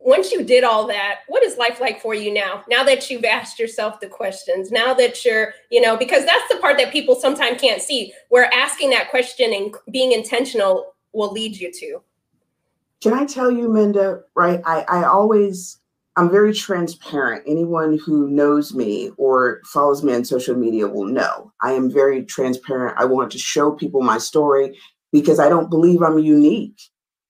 once 0.00 0.32
you 0.32 0.42
did 0.42 0.64
all 0.64 0.86
that 0.86 1.20
what 1.28 1.42
is 1.44 1.58
life 1.58 1.78
like 1.78 2.00
for 2.00 2.14
you 2.14 2.32
now? 2.32 2.64
Now 2.68 2.82
that 2.84 3.10
you've 3.10 3.24
asked 3.24 3.58
yourself 3.58 4.00
the 4.00 4.08
questions 4.08 4.72
now 4.72 4.94
that 4.94 5.24
you're 5.24 5.52
you 5.70 5.80
know 5.80 5.96
because 5.96 6.24
that's 6.24 6.48
the 6.50 6.58
part 6.58 6.78
that 6.78 6.92
people 6.92 7.14
sometimes 7.14 7.60
can't 7.60 7.82
see 7.82 8.12
where 8.30 8.52
asking 8.52 8.90
that 8.90 9.10
question 9.10 9.52
and 9.52 9.74
being 9.92 10.12
intentional 10.12 10.94
will 11.12 11.30
lead 11.32 11.56
you 11.56 11.70
to. 11.72 12.02
Can 13.02 13.12
i 13.12 13.26
tell 13.26 13.50
you 13.50 13.68
minda 13.68 14.22
right? 14.34 14.60
I 14.64 14.84
i 14.88 15.04
always 15.04 15.79
i'm 16.16 16.30
very 16.30 16.52
transparent 16.52 17.42
anyone 17.46 17.98
who 17.98 18.28
knows 18.28 18.74
me 18.74 19.10
or 19.16 19.60
follows 19.64 20.02
me 20.02 20.14
on 20.14 20.24
social 20.24 20.56
media 20.56 20.86
will 20.86 21.06
know 21.06 21.52
i 21.62 21.72
am 21.72 21.90
very 21.90 22.24
transparent 22.24 22.96
i 22.98 23.04
want 23.04 23.30
to 23.30 23.38
show 23.38 23.72
people 23.72 24.02
my 24.02 24.18
story 24.18 24.76
because 25.12 25.38
i 25.38 25.48
don't 25.48 25.70
believe 25.70 26.02
i'm 26.02 26.18
unique 26.18 26.80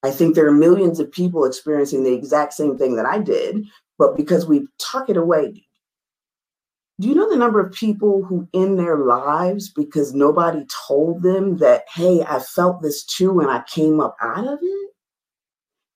I 0.02 0.10
think 0.10 0.34
there 0.34 0.46
are 0.46 0.52
millions 0.52 0.98
of 0.98 1.12
people 1.12 1.44
experiencing 1.44 2.04
the 2.04 2.14
exact 2.14 2.54
same 2.54 2.78
thing 2.78 2.96
that 2.96 3.06
I 3.06 3.18
did, 3.18 3.66
but 3.98 4.16
because 4.16 4.46
we 4.46 4.66
tuck 4.78 5.10
it 5.10 5.16
away. 5.16 5.66
Do 6.98 7.08
you 7.08 7.14
know 7.14 7.30
the 7.30 7.36
number 7.36 7.60
of 7.60 7.72
people 7.72 8.22
who 8.24 8.48
end 8.52 8.78
their 8.78 8.98
lives 8.98 9.70
because 9.70 10.14
nobody 10.14 10.64
told 10.86 11.22
them 11.22 11.58
that, 11.58 11.84
hey, 11.94 12.22
I 12.22 12.40
felt 12.40 12.82
this 12.82 13.04
too 13.04 13.40
and 13.40 13.50
I 13.50 13.62
came 13.66 14.00
up 14.00 14.16
out 14.22 14.46
of 14.46 14.58
it? 14.60 14.89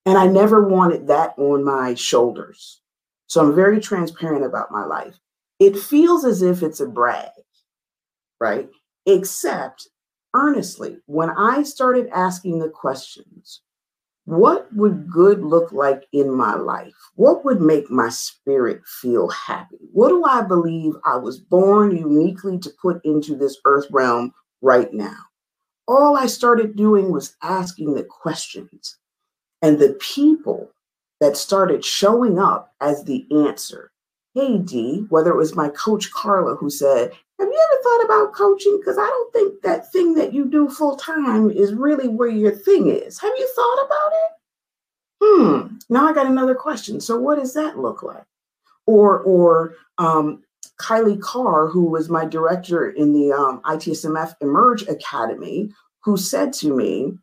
And 0.06 0.18
I 0.18 0.26
never 0.26 0.66
wanted 0.68 1.06
that 1.06 1.34
on 1.38 1.64
my 1.64 1.94
shoulders. 1.94 2.80
So 3.26 3.40
I'm 3.40 3.54
very 3.54 3.80
transparent 3.80 4.44
about 4.44 4.70
my 4.70 4.84
life. 4.84 5.18
It 5.58 5.78
feels 5.78 6.24
as 6.24 6.42
if 6.42 6.62
it's 6.62 6.80
a 6.80 6.86
brag, 6.86 7.30
right? 8.38 8.68
Except 9.06 9.88
earnestly, 10.34 10.98
when 11.06 11.30
I 11.30 11.62
started 11.62 12.08
asking 12.12 12.58
the 12.58 12.68
questions, 12.68 13.62
what 14.26 14.74
would 14.74 15.10
good 15.10 15.42
look 15.42 15.72
like 15.72 16.06
in 16.12 16.34
my 16.34 16.54
life? 16.54 16.94
What 17.14 17.44
would 17.44 17.60
make 17.60 17.90
my 17.90 18.08
spirit 18.08 18.80
feel 18.86 19.28
happy? 19.28 19.78
What 19.92 20.08
do 20.08 20.24
I 20.24 20.42
believe 20.42 20.94
I 21.04 21.16
was 21.16 21.38
born 21.38 21.96
uniquely 21.96 22.58
to 22.58 22.70
put 22.80 23.04
into 23.04 23.36
this 23.36 23.58
earth 23.66 23.86
realm 23.90 24.32
right 24.62 24.92
now? 24.92 25.18
All 25.86 26.16
I 26.16 26.26
started 26.26 26.74
doing 26.74 27.12
was 27.12 27.36
asking 27.42 27.94
the 27.94 28.04
questions. 28.04 28.96
And 29.64 29.78
the 29.78 29.96
people 29.98 30.70
that 31.22 31.38
started 31.38 31.82
showing 31.82 32.38
up 32.38 32.74
as 32.82 33.02
the 33.04 33.26
answer. 33.30 33.90
Hey, 34.34 34.58
Dee, 34.58 35.06
whether 35.08 35.30
it 35.30 35.38
was 35.38 35.56
my 35.56 35.70
coach 35.70 36.12
Carla 36.12 36.54
who 36.54 36.68
said, 36.68 37.12
have 37.38 37.48
you 37.48 37.68
ever 37.72 37.82
thought 37.82 38.04
about 38.04 38.34
coaching? 38.34 38.78
Because 38.78 38.98
I 38.98 39.06
don't 39.06 39.32
think 39.32 39.62
that 39.62 39.90
thing 39.90 40.12
that 40.16 40.34
you 40.34 40.44
do 40.44 40.68
full 40.68 40.96
time 40.96 41.50
is 41.50 41.72
really 41.72 42.08
where 42.08 42.28
your 42.28 42.54
thing 42.54 42.90
is. 42.90 43.18
Have 43.18 43.32
you 43.38 43.48
thought 43.56 43.86
about 43.86 44.12
it? 44.12 44.30
Hmm. 45.22 45.76
Now 45.88 46.08
I 46.08 46.12
got 46.12 46.26
another 46.26 46.54
question. 46.54 47.00
So 47.00 47.18
what 47.18 47.38
does 47.38 47.54
that 47.54 47.78
look 47.78 48.02
like? 48.02 48.24
Or 48.86 49.20
or 49.20 49.76
um, 49.96 50.42
Kylie 50.78 51.20
Carr, 51.22 51.68
who 51.68 51.86
was 51.86 52.10
my 52.10 52.26
director 52.26 52.90
in 52.90 53.14
the 53.14 53.32
um, 53.32 53.62
ITSMF 53.62 54.34
Emerge 54.42 54.82
Academy, 54.88 55.70
who 56.02 56.18
said 56.18 56.52
to 56.54 56.76
me, 56.76 57.14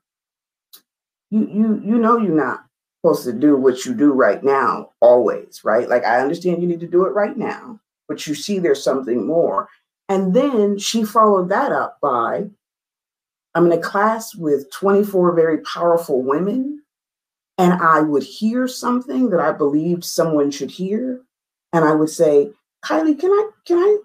"You 1.31 1.47
you 1.47 1.81
you 1.83 1.97
know 1.97 2.17
you're 2.17 2.35
not 2.35 2.65
supposed 3.01 3.23
to 3.23 3.33
do 3.33 3.57
what 3.57 3.85
you 3.85 3.95
do 3.95 4.13
right 4.13 4.43
now 4.43 4.91
always, 4.99 5.61
right? 5.63 5.89
Like 5.89 6.03
I 6.05 6.21
understand 6.21 6.61
you 6.61 6.67
need 6.67 6.81
to 6.81 6.87
do 6.87 7.05
it 7.05 7.13
right 7.13 7.35
now, 7.35 7.79
but 8.07 8.27
you 8.27 8.35
see 8.35 8.59
there's 8.59 8.83
something 8.83 9.25
more." 9.25 9.67
And 10.09 10.33
then 10.33 10.77
she 10.77 11.03
followed 11.03 11.49
that 11.49 11.71
up 11.71 11.97
by 12.01 12.49
I'm 13.53 13.65
in 13.65 13.77
a 13.77 13.81
class 13.81 14.33
with 14.33 14.71
24 14.71 15.33
very 15.33 15.59
powerful 15.59 16.21
women, 16.21 16.83
and 17.57 17.73
I 17.73 18.01
would 18.01 18.23
hear 18.23 18.67
something 18.67 19.29
that 19.29 19.39
I 19.39 19.51
believed 19.51 20.03
someone 20.03 20.51
should 20.51 20.71
hear. 20.71 21.21
And 21.73 21.85
I 21.85 21.93
would 21.93 22.09
say, 22.09 22.51
Kylie, 22.83 23.19
can 23.19 23.31
I, 23.31 23.49
can 23.65 23.77
I, 23.77 23.97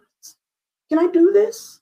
can 0.88 0.98
I 0.98 1.10
do 1.10 1.32
this? 1.32 1.80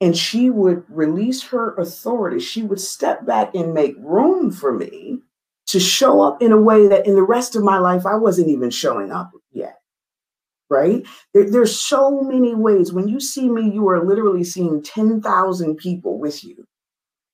And 0.00 0.16
she 0.16 0.50
would 0.50 0.84
release 0.88 1.42
her 1.44 1.74
authority. 1.74 2.38
She 2.38 2.62
would 2.62 2.80
step 2.80 3.26
back 3.26 3.54
and 3.54 3.74
make 3.74 3.96
room 3.98 4.52
for 4.52 4.72
me 4.72 5.18
to 5.66 5.80
show 5.80 6.20
up 6.20 6.40
in 6.40 6.52
a 6.52 6.60
way 6.60 6.86
that 6.86 7.06
in 7.06 7.14
the 7.14 7.22
rest 7.22 7.56
of 7.56 7.64
my 7.64 7.78
life 7.78 8.06
I 8.06 8.14
wasn't 8.14 8.48
even 8.48 8.70
showing 8.70 9.10
up 9.10 9.32
yet 9.52 9.78
right? 10.70 11.06
There, 11.34 11.50
there's 11.50 11.78
so 11.78 12.20
many 12.22 12.54
ways. 12.54 12.92
When 12.92 13.08
you 13.08 13.20
see 13.20 13.48
me, 13.48 13.70
you 13.70 13.88
are 13.88 14.04
literally 14.04 14.44
seeing 14.44 14.82
10,000 14.82 15.76
people 15.76 16.18
with 16.18 16.44
you, 16.44 16.66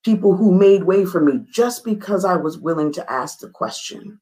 people 0.04 0.36
who 0.36 0.52
made 0.52 0.84
way 0.84 1.04
for 1.04 1.20
me 1.20 1.44
just 1.50 1.84
because 1.84 2.24
I 2.24 2.36
was 2.36 2.58
willing 2.58 2.92
to 2.92 3.12
ask 3.12 3.40
the 3.40 3.48
question. 3.48 4.20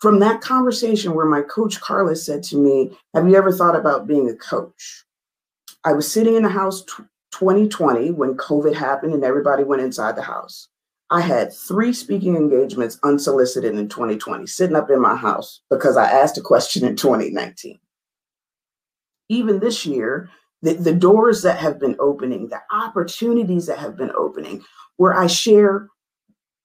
From 0.00 0.20
that 0.20 0.40
conversation 0.40 1.14
where 1.14 1.26
my 1.26 1.42
coach 1.42 1.80
Carla 1.80 2.14
said 2.14 2.42
to 2.44 2.56
me, 2.56 2.96
Have 3.14 3.28
you 3.28 3.36
ever 3.36 3.52
thought 3.52 3.76
about 3.76 4.06
being 4.06 4.28
a 4.28 4.34
coach? 4.34 5.04
I 5.84 5.92
was 5.92 6.10
sitting 6.10 6.36
in 6.36 6.44
the 6.44 6.48
house 6.48 6.84
t- 6.84 7.04
2020 7.32 8.10
when 8.12 8.36
COVID 8.36 8.74
happened 8.74 9.14
and 9.14 9.24
everybody 9.24 9.64
went 9.64 9.82
inside 9.82 10.16
the 10.16 10.22
house. 10.22 10.68
I 11.10 11.20
had 11.20 11.54
three 11.54 11.92
speaking 11.92 12.36
engagements 12.36 12.98
unsolicited 13.02 13.74
in 13.74 13.88
2020, 13.88 14.46
sitting 14.46 14.76
up 14.76 14.90
in 14.90 15.00
my 15.00 15.16
house 15.16 15.62
because 15.70 15.96
I 15.96 16.10
asked 16.10 16.36
a 16.36 16.42
question 16.42 16.84
in 16.84 16.96
2019 16.96 17.78
even 19.28 19.60
this 19.60 19.86
year, 19.86 20.30
the, 20.62 20.74
the 20.74 20.94
doors 20.94 21.42
that 21.42 21.58
have 21.58 21.78
been 21.78 21.96
opening, 22.00 22.48
the 22.48 22.60
opportunities 22.72 23.66
that 23.66 23.78
have 23.78 23.96
been 23.96 24.12
opening, 24.16 24.62
where 24.96 25.14
I 25.14 25.26
share 25.26 25.88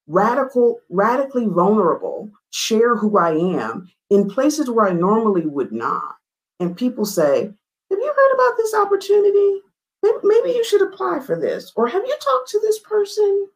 radical, 0.07 0.79
radically 0.89 1.45
vulnerable, 1.45 2.31
share 2.51 2.95
who 2.95 3.17
I 3.17 3.31
am 3.31 3.89
in 4.09 4.29
places 4.29 4.69
where 4.69 4.87
I 4.87 4.93
normally 4.93 5.45
would 5.45 5.71
not. 5.71 6.15
And 6.59 6.77
people 6.77 7.05
say, 7.05 7.41
Have 7.41 7.99
you 7.99 8.13
heard 8.15 8.33
about 8.33 8.57
this 8.57 8.73
opportunity? 8.73 9.61
Maybe 10.03 10.51
you 10.51 10.63
should 10.63 10.81
apply 10.81 11.21
for 11.21 11.39
this. 11.39 11.71
Or 11.75 11.87
have 11.87 12.03
you 12.05 12.15
talked 12.21 12.49
to 12.49 12.59
this 12.59 12.79
person? 12.79 13.47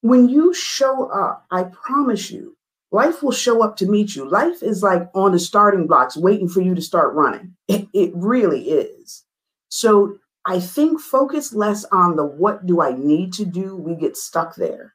When 0.00 0.28
you 0.28 0.54
show 0.54 1.06
up, 1.10 1.46
I 1.50 1.64
promise 1.64 2.30
you, 2.30 2.56
life 2.90 3.22
will 3.22 3.32
show 3.32 3.62
up 3.62 3.76
to 3.78 3.86
meet 3.86 4.16
you. 4.16 4.28
Life 4.28 4.62
is 4.62 4.82
like 4.82 5.08
on 5.14 5.32
the 5.32 5.38
starting 5.38 5.86
blocks, 5.86 6.16
waiting 6.16 6.48
for 6.48 6.60
you 6.60 6.74
to 6.74 6.82
start 6.82 7.14
running. 7.14 7.54
It, 7.68 7.88
it 7.92 8.12
really 8.14 8.70
is. 8.70 9.24
So 9.68 10.18
I 10.46 10.60
think 10.60 11.00
focus 11.00 11.52
less 11.52 11.84
on 11.86 12.16
the 12.16 12.24
what 12.24 12.66
do 12.66 12.80
I 12.80 12.92
need 12.92 13.32
to 13.34 13.44
do. 13.44 13.76
We 13.76 13.96
get 13.96 14.16
stuck 14.16 14.54
there. 14.56 14.94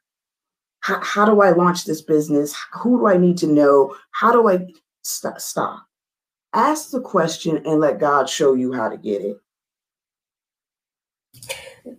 How, 0.80 1.00
how 1.02 1.24
do 1.26 1.42
I 1.42 1.50
launch 1.50 1.84
this 1.84 2.02
business? 2.02 2.56
Who 2.72 2.98
do 2.98 3.06
I 3.06 3.16
need 3.16 3.38
to 3.38 3.46
know? 3.46 3.96
How 4.12 4.32
do 4.32 4.48
I 4.48 4.66
st- 5.02 5.40
stop? 5.40 5.86
ask 6.52 6.90
the 6.90 7.00
question 7.00 7.62
and 7.66 7.80
let 7.80 7.98
God 7.98 8.28
show 8.28 8.54
you 8.54 8.72
how 8.72 8.88
to 8.88 8.96
get 8.96 9.22
it 9.22 9.38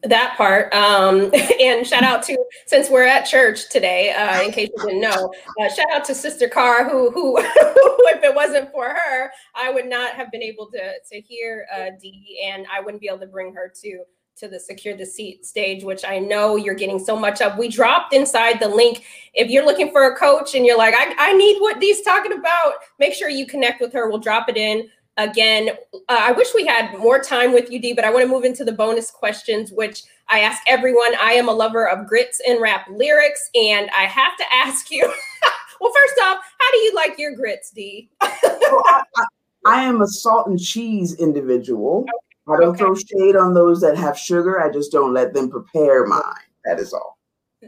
that 0.04 0.36
part. 0.38 0.74
Um, 0.74 1.32
and 1.60 1.86
shout 1.86 2.04
out 2.04 2.24
to 2.24 2.38
since 2.66 2.90
we're 2.90 3.06
at 3.06 3.26
church 3.26 3.70
today 3.70 4.12
uh, 4.12 4.42
in 4.42 4.52
case 4.52 4.70
you 4.76 4.86
didn't 4.86 5.02
know 5.02 5.34
uh, 5.62 5.70
shout 5.70 5.88
out 5.94 6.06
to 6.06 6.16
sister 6.16 6.48
Carr 6.48 6.90
who 6.90 7.12
who 7.12 7.38
if 7.38 8.24
it 8.24 8.34
wasn't 8.34 8.72
for 8.72 8.90
her 8.90 9.32
i 9.56 9.72
would 9.72 9.86
not 9.86 10.14
have 10.14 10.32
been 10.32 10.42
able 10.42 10.70
to 10.72 10.94
to 11.12 11.22
hear 11.22 11.66
uh, 11.74 11.90
dee 12.02 12.42
and 12.46 12.66
i 12.74 12.80
wouldn't 12.80 13.02
be 13.02 13.08
able 13.08 13.20
to 13.20 13.28
bring 13.28 13.54
her 13.54 13.72
to 13.82 14.04
to 14.36 14.48
the 14.48 14.60
secure 14.60 14.96
the 14.96 15.06
seat 15.06 15.46
stage 15.46 15.84
which 15.84 16.04
i 16.06 16.18
know 16.18 16.56
you're 16.56 16.74
getting 16.74 17.00
so 17.00 17.16
much 17.16 17.42
of. 17.42 17.58
We 17.58 17.68
dropped 17.68 18.14
inside 18.14 18.60
the 18.60 18.68
link. 18.68 19.04
If 19.34 19.50
you're 19.50 19.66
looking 19.66 19.92
for 19.92 20.12
a 20.12 20.16
coach 20.16 20.56
and 20.56 20.66
you're 20.66 20.78
like 20.78 20.96
i, 20.96 21.14
I 21.18 21.34
need 21.34 21.60
what 21.60 21.80
dee's 21.80 22.02
talking 22.02 22.34
about 22.34 22.74
make 23.00 23.14
sure 23.14 23.30
you 23.30 23.46
connect 23.46 23.82
with 23.82 23.94
her. 23.94 24.10
We'll 24.10 24.20
drop 24.20 24.50
it 24.50 24.58
in 24.58 24.90
again, 25.18 25.70
uh, 25.94 25.98
I 26.10 26.32
wish 26.32 26.48
we 26.54 26.66
had 26.66 26.98
more 26.98 27.20
time 27.20 27.54
with 27.54 27.72
you, 27.72 27.80
Dee, 27.80 27.94
but 27.94 28.06
I 28.06 28.12
want 28.12 28.24
to 28.24 28.30
move 28.30 28.44
into 28.44 28.64
the 28.64 28.72
bonus 28.72 29.12
questions, 29.12 29.72
which 29.72 30.04
I 30.30 30.40
ask 30.40 30.62
everyone. 30.68 31.14
I 31.22 31.34
am 31.34 31.50
a 31.50 31.54
lover 31.54 31.88
of 31.88 32.08
grits 32.08 32.42
and 32.48 32.62
rap 32.62 32.88
lyrics, 32.90 33.50
and 33.56 33.90
I 33.98 34.04
have 34.04 34.38
to 34.38 34.46
ask 34.54 34.92
you. 34.92 35.02
well, 35.82 35.92
first 35.94 36.20
off, 36.24 36.38
how 36.60 36.72
do 36.72 36.78
you 36.80 36.94
like 36.96 37.18
your 37.18 37.36
grits, 37.36 37.72
Dee? 37.72 38.10
well, 38.22 38.84
I, 38.86 39.04
I, 39.18 39.26
I, 39.66 39.84
am 39.84 40.02
a 40.02 40.08
salt 40.08 40.48
and 40.48 40.60
cheese 40.60 41.16
individual. 41.20 42.02
Okay. 42.02 42.56
I 42.56 42.60
don't 42.60 42.70
okay. 42.70 42.80
throw 42.80 42.96
shade 42.96 43.36
on 43.36 43.54
those 43.54 43.82
that 43.82 43.98
have 43.98 44.18
sugar. 44.18 44.62
I 44.62 44.72
just 44.72 44.92
don't 44.92 45.14
let 45.14 45.34
them 45.34 45.50
prepare 45.50 46.06
mine. 46.06 46.22
That 46.66 46.80
is 46.80 46.94
all 46.94 47.13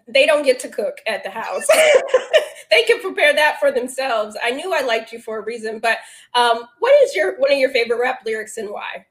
they 0.08 0.26
don't 0.26 0.44
get 0.44 0.60
to 0.62 0.70
cook 0.70 0.98
at 1.08 1.24
the 1.24 1.30
house. 1.30 1.66
they 2.72 2.84
can 2.84 3.02
prepare 3.02 3.34
that 3.34 3.60
for 3.60 3.72
themselves. 3.72 4.38
I 4.44 4.52
knew 4.52 4.74
I 4.74 4.82
liked 4.82 5.12
you 5.12 5.20
for 5.20 5.40
a 5.40 5.42
reason, 5.42 5.80
but 5.80 6.00
um, 6.34 6.64
what 6.80 6.94
is 7.04 7.16
your 7.16 7.38
one 7.40 7.52
of 7.52 7.58
your 7.58 7.72
favorite 7.72 8.00
rap 8.00 8.22
lyrics 8.26 8.58
and 8.58 8.70
why? 8.70 9.06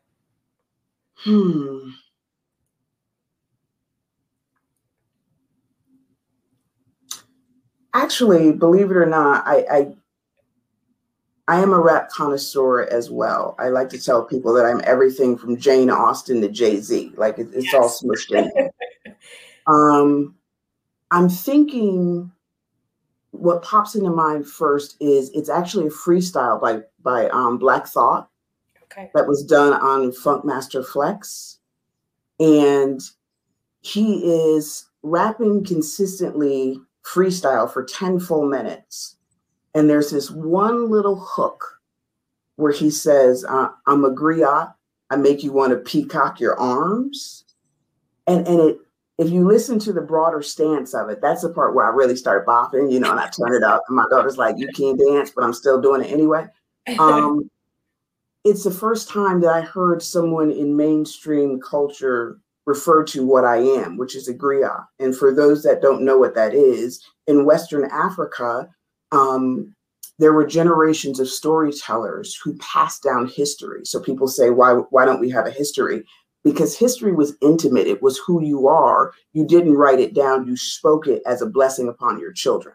Hmm. 1.16 1.90
Actually, 7.92 8.50
believe 8.52 8.90
it 8.90 8.96
or 8.96 9.06
not, 9.06 9.46
I, 9.46 9.64
I 9.70 9.94
I 11.46 11.60
am 11.60 11.72
a 11.72 11.80
rap 11.80 12.08
connoisseur 12.08 12.84
as 12.84 13.10
well. 13.10 13.54
I 13.58 13.68
like 13.68 13.90
to 13.90 14.02
tell 14.02 14.24
people 14.24 14.54
that 14.54 14.64
I'm 14.64 14.80
everything 14.84 15.36
from 15.36 15.58
Jane 15.58 15.90
Austen 15.90 16.40
to 16.40 16.48
Jay 16.48 16.80
Z. 16.80 17.12
Like 17.16 17.38
it, 17.38 17.48
it's 17.52 17.72
yes. 17.72 17.74
all 17.74 17.88
smushed 17.88 18.32
in. 18.34 18.70
um, 19.66 20.34
I'm 21.10 21.28
thinking 21.28 22.32
what 23.30 23.62
pops 23.62 23.94
into 23.94 24.10
mind 24.10 24.46
first 24.46 24.96
is 25.00 25.30
it's 25.34 25.48
actually 25.48 25.86
a 25.86 25.90
freestyle 25.90 26.60
by 26.60 26.80
by 27.02 27.28
um, 27.28 27.58
Black 27.58 27.86
Thought 27.86 28.28
okay. 28.84 29.10
that 29.14 29.26
was 29.26 29.44
done 29.44 29.72
on 29.74 30.12
Funkmaster 30.12 30.86
Flex, 30.86 31.58
and 32.38 33.00
he 33.80 34.24
is 34.24 34.86
rapping 35.02 35.64
consistently 35.64 36.80
freestyle 37.04 37.70
for 37.70 37.84
ten 37.84 38.20
full 38.20 38.46
minutes, 38.46 39.16
and 39.74 39.90
there's 39.90 40.10
this 40.10 40.30
one 40.30 40.90
little 40.90 41.20
hook 41.20 41.80
where 42.56 42.72
he 42.72 42.90
says, 42.90 43.44
uh, 43.44 43.68
"I'm 43.86 44.04
a 44.04 44.10
griot. 44.10 44.72
I 45.10 45.16
make 45.16 45.42
you 45.42 45.52
want 45.52 45.72
to 45.72 45.76
peacock 45.76 46.40
your 46.40 46.58
arms," 46.58 47.44
and 48.26 48.46
and 48.46 48.60
it 48.60 48.78
if 49.18 49.30
you 49.30 49.46
listen 49.46 49.78
to 49.80 49.92
the 49.92 50.00
broader 50.00 50.42
stance 50.42 50.94
of 50.94 51.08
it, 51.08 51.20
that's 51.20 51.42
the 51.42 51.50
part 51.50 51.74
where 51.74 51.86
I 51.86 51.94
really 51.94 52.16
start 52.16 52.46
bopping, 52.46 52.90
you 52.90 52.98
know, 52.98 53.10
and 53.10 53.20
I 53.20 53.28
turn 53.28 53.54
it 53.54 53.62
up. 53.62 53.82
And 53.88 53.96
my 53.96 54.06
daughter's 54.10 54.38
like, 54.38 54.58
You 54.58 54.68
can't 54.74 54.98
dance, 54.98 55.30
but 55.30 55.44
I'm 55.44 55.52
still 55.52 55.80
doing 55.80 56.02
it 56.02 56.12
anyway. 56.12 56.46
Um, 56.98 57.50
it's 58.44 58.64
the 58.64 58.70
first 58.70 59.08
time 59.08 59.40
that 59.40 59.50
I 59.50 59.62
heard 59.62 60.02
someone 60.02 60.50
in 60.50 60.76
mainstream 60.76 61.58
culture 61.60 62.38
refer 62.66 63.04
to 63.04 63.24
what 63.24 63.44
I 63.44 63.56
am, 63.56 63.96
which 63.96 64.14
is 64.14 64.28
a 64.28 64.34
griot. 64.34 64.84
And 64.98 65.16
for 65.16 65.32
those 65.32 65.62
that 65.62 65.80
don't 65.80 66.04
know 66.04 66.18
what 66.18 66.34
that 66.34 66.54
is, 66.54 67.02
in 67.26 67.46
Western 67.46 67.86
Africa, 67.90 68.68
um, 69.12 69.74
there 70.18 70.32
were 70.32 70.46
generations 70.46 71.20
of 71.20 71.28
storytellers 71.28 72.36
who 72.36 72.56
passed 72.58 73.02
down 73.02 73.26
history. 73.26 73.80
So 73.84 73.98
people 73.98 74.28
say, 74.28 74.50
why, 74.50 74.74
why 74.90 75.04
don't 75.04 75.20
we 75.20 75.30
have 75.30 75.46
a 75.46 75.50
history? 75.50 76.04
Because 76.44 76.78
history 76.78 77.12
was 77.12 77.36
intimate. 77.40 77.86
It 77.86 78.02
was 78.02 78.18
who 78.18 78.42
you 78.42 78.68
are. 78.68 79.12
You 79.32 79.46
didn't 79.46 79.74
write 79.74 79.98
it 79.98 80.14
down, 80.14 80.46
you 80.46 80.56
spoke 80.56 81.06
it 81.06 81.22
as 81.26 81.42
a 81.42 81.46
blessing 81.46 81.88
upon 81.88 82.20
your 82.20 82.32
children. 82.32 82.74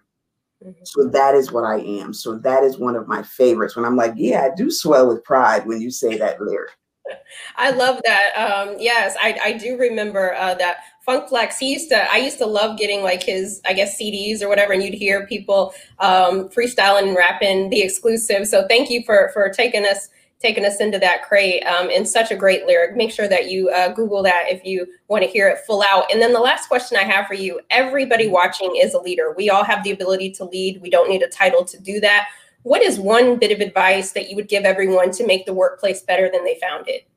Mm-hmm. 0.66 0.84
So 0.84 1.06
that 1.06 1.36
is 1.36 1.52
what 1.52 1.64
I 1.64 1.80
am. 1.80 2.14
So 2.14 2.38
that 2.40 2.64
is 2.64 2.78
one 2.78 2.96
of 2.96 3.08
my 3.08 3.24
favorites. 3.24 3.76
When 3.76 3.86
I'm 3.86 3.96
like, 3.96 4.14
yeah, 4.18 4.50
I 4.52 4.56
do 4.56 4.70
swell 4.70 5.08
with 5.08 5.24
pride 5.24 5.66
when 5.66 5.80
you 5.80 5.92
say 5.92 6.18
that 6.18 6.42
lyric. 6.42 6.72
I 7.56 7.72
love 7.72 8.02
that. 8.06 8.32
Um, 8.36 8.76
yes, 8.80 9.16
I, 9.22 9.38
I 9.44 9.54
do 9.54 9.78
remember 9.78 10.36
uh, 10.36 10.56
that 10.56 10.78
Funk 11.06 11.30
Flex. 11.30 11.58
He 11.58 11.72
used 11.72 11.90
to. 11.90 12.12
I 12.12 12.18
used 12.18 12.38
to 12.40 12.46
love 12.46 12.78
getting 12.78 13.04
like 13.04 13.24
his, 13.24 13.62
I 13.66 13.74
guess, 13.74 14.00
CDs 14.00 14.42
or 14.42 14.50
whatever, 14.50 14.74
and 14.74 14.84
you'd 14.84 14.94
hear 14.94 15.26
people 15.26 15.74
um, 16.00 16.50
freestyling 16.50 17.08
and 17.08 17.16
rapping 17.16 17.70
the 17.70 17.82
exclusive. 17.82 18.48
So 18.48 18.68
thank 18.68 18.90
you 18.90 19.04
for 19.06 19.32
for 19.34 19.50
taking 19.50 19.86
us 19.86 20.10
taking 20.40 20.66
us 20.66 20.80
into 20.80 20.98
that 21.00 21.24
crate 21.28 21.64
um, 21.64 21.90
in 21.90 22.06
such 22.06 22.32
a 22.32 22.36
great 22.36 22.66
lyric. 22.66 22.96
Make 22.96 23.12
sure 23.12 23.28
that 23.28 23.50
you 23.50 23.70
uh, 23.70 23.94
Google 23.94 24.24
that 24.24 24.46
if 24.48 24.64
you 24.64 24.88
want 25.10 25.24
to 25.24 25.30
hear 25.30 25.50
it 25.50 25.60
full 25.68 25.84
out. 25.84 26.12
And 26.12 26.22
then 26.22 26.32
the 26.32 26.40
last 26.40 26.68
question 26.68 26.98
I 26.98 27.04
have 27.04 27.28
for 27.28 27.34
you 27.34 27.60
everybody 27.70 28.28
watching 28.28 28.74
is 28.78 28.94
a 28.94 29.00
leader. 29.00 29.34
We 29.36 29.50
all 29.50 29.66
have 29.66 29.84
the 29.84 29.92
ability 29.92 30.32
to 30.32 30.46
lead, 30.46 30.82
we 30.82 30.90
don't 30.90 31.10
need 31.10 31.24
a 31.24 31.28
title 31.28 31.66
to 31.66 31.80
do 31.80 32.00
that. 32.00 32.30
What 32.64 32.82
is 32.82 33.00
one 33.00 33.38
bit 33.38 33.52
of 33.52 33.60
advice 33.60 34.12
that 34.14 34.30
you 34.30 34.36
would 34.36 34.50
give 34.50 34.64
everyone 34.64 35.12
to 35.12 35.26
make 35.26 35.46
the 35.46 35.54
workplace 35.54 36.02
better 36.02 36.30
than 36.32 36.44
they 36.44 36.58
found 36.62 36.88
it? 36.88 37.08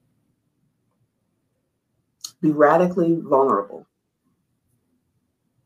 Be 2.41 2.51
radically 2.51 3.19
vulnerable. 3.21 3.87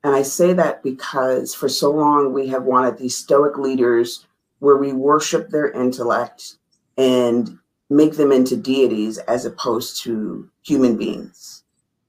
And 0.05 0.15
I 0.15 0.23
say 0.23 0.53
that 0.53 0.83
because 0.83 1.55
for 1.55 1.69
so 1.69 1.91
long 1.91 2.33
we 2.33 2.49
have 2.49 2.65
wanted 2.65 2.97
these 2.97 3.17
stoic 3.17 3.59
leaders 3.59 4.27
where 4.61 4.77
we 4.77 4.93
worship 4.93 5.51
their 5.51 5.71
intellect 5.71 6.56
and 6.97 7.59
make 7.91 8.17
them 8.17 8.33
into 8.33 8.57
deities 8.57 9.19
as 9.19 9.45
opposed 9.45 10.03
to 10.03 10.49
human 10.63 10.97
beings. 10.97 11.63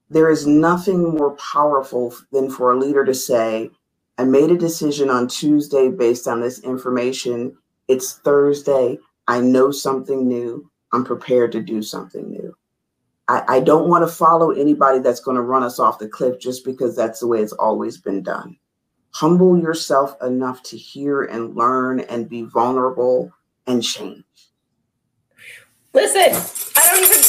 There 0.09 0.29
is 0.29 0.47
nothing 0.47 1.03
more 1.15 1.35
powerful 1.35 2.15
than 2.31 2.49
for 2.49 2.71
a 2.71 2.79
leader 2.79 3.03
to 3.05 3.13
say, 3.13 3.69
I 4.17 4.23
made 4.23 4.49
a 4.49 4.57
decision 4.57 5.09
on 5.09 5.27
Tuesday 5.27 5.89
based 5.89 6.27
on 6.27 6.41
this 6.41 6.59
information. 6.59 7.55
It's 7.87 8.13
Thursday. 8.19 8.97
I 9.27 9.41
know 9.41 9.71
something 9.71 10.27
new. 10.27 10.71
I'm 10.93 11.03
prepared 11.03 11.51
to 11.51 11.61
do 11.61 11.81
something 11.83 12.31
new. 12.31 12.55
I, 13.27 13.43
I 13.47 13.59
don't 13.59 13.89
want 13.89 14.07
to 14.07 14.13
follow 14.13 14.51
anybody 14.51 14.99
that's 14.99 15.19
going 15.19 15.35
to 15.35 15.43
run 15.43 15.63
us 15.63 15.79
off 15.79 15.99
the 15.99 16.07
cliff 16.07 16.39
just 16.39 16.63
because 16.63 16.95
that's 16.95 17.19
the 17.19 17.27
way 17.27 17.41
it's 17.41 17.53
always 17.53 17.97
been 17.97 18.23
done. 18.23 18.57
Humble 19.11 19.59
yourself 19.59 20.15
enough 20.23 20.63
to 20.63 20.77
hear 20.77 21.23
and 21.23 21.55
learn 21.55 21.99
and 22.01 22.29
be 22.29 22.43
vulnerable 22.43 23.31
and 23.67 23.83
change. 23.83 24.23
Listen, 25.97 26.29
I 26.75 26.85
don't 26.91 27.03
even 27.03 27.23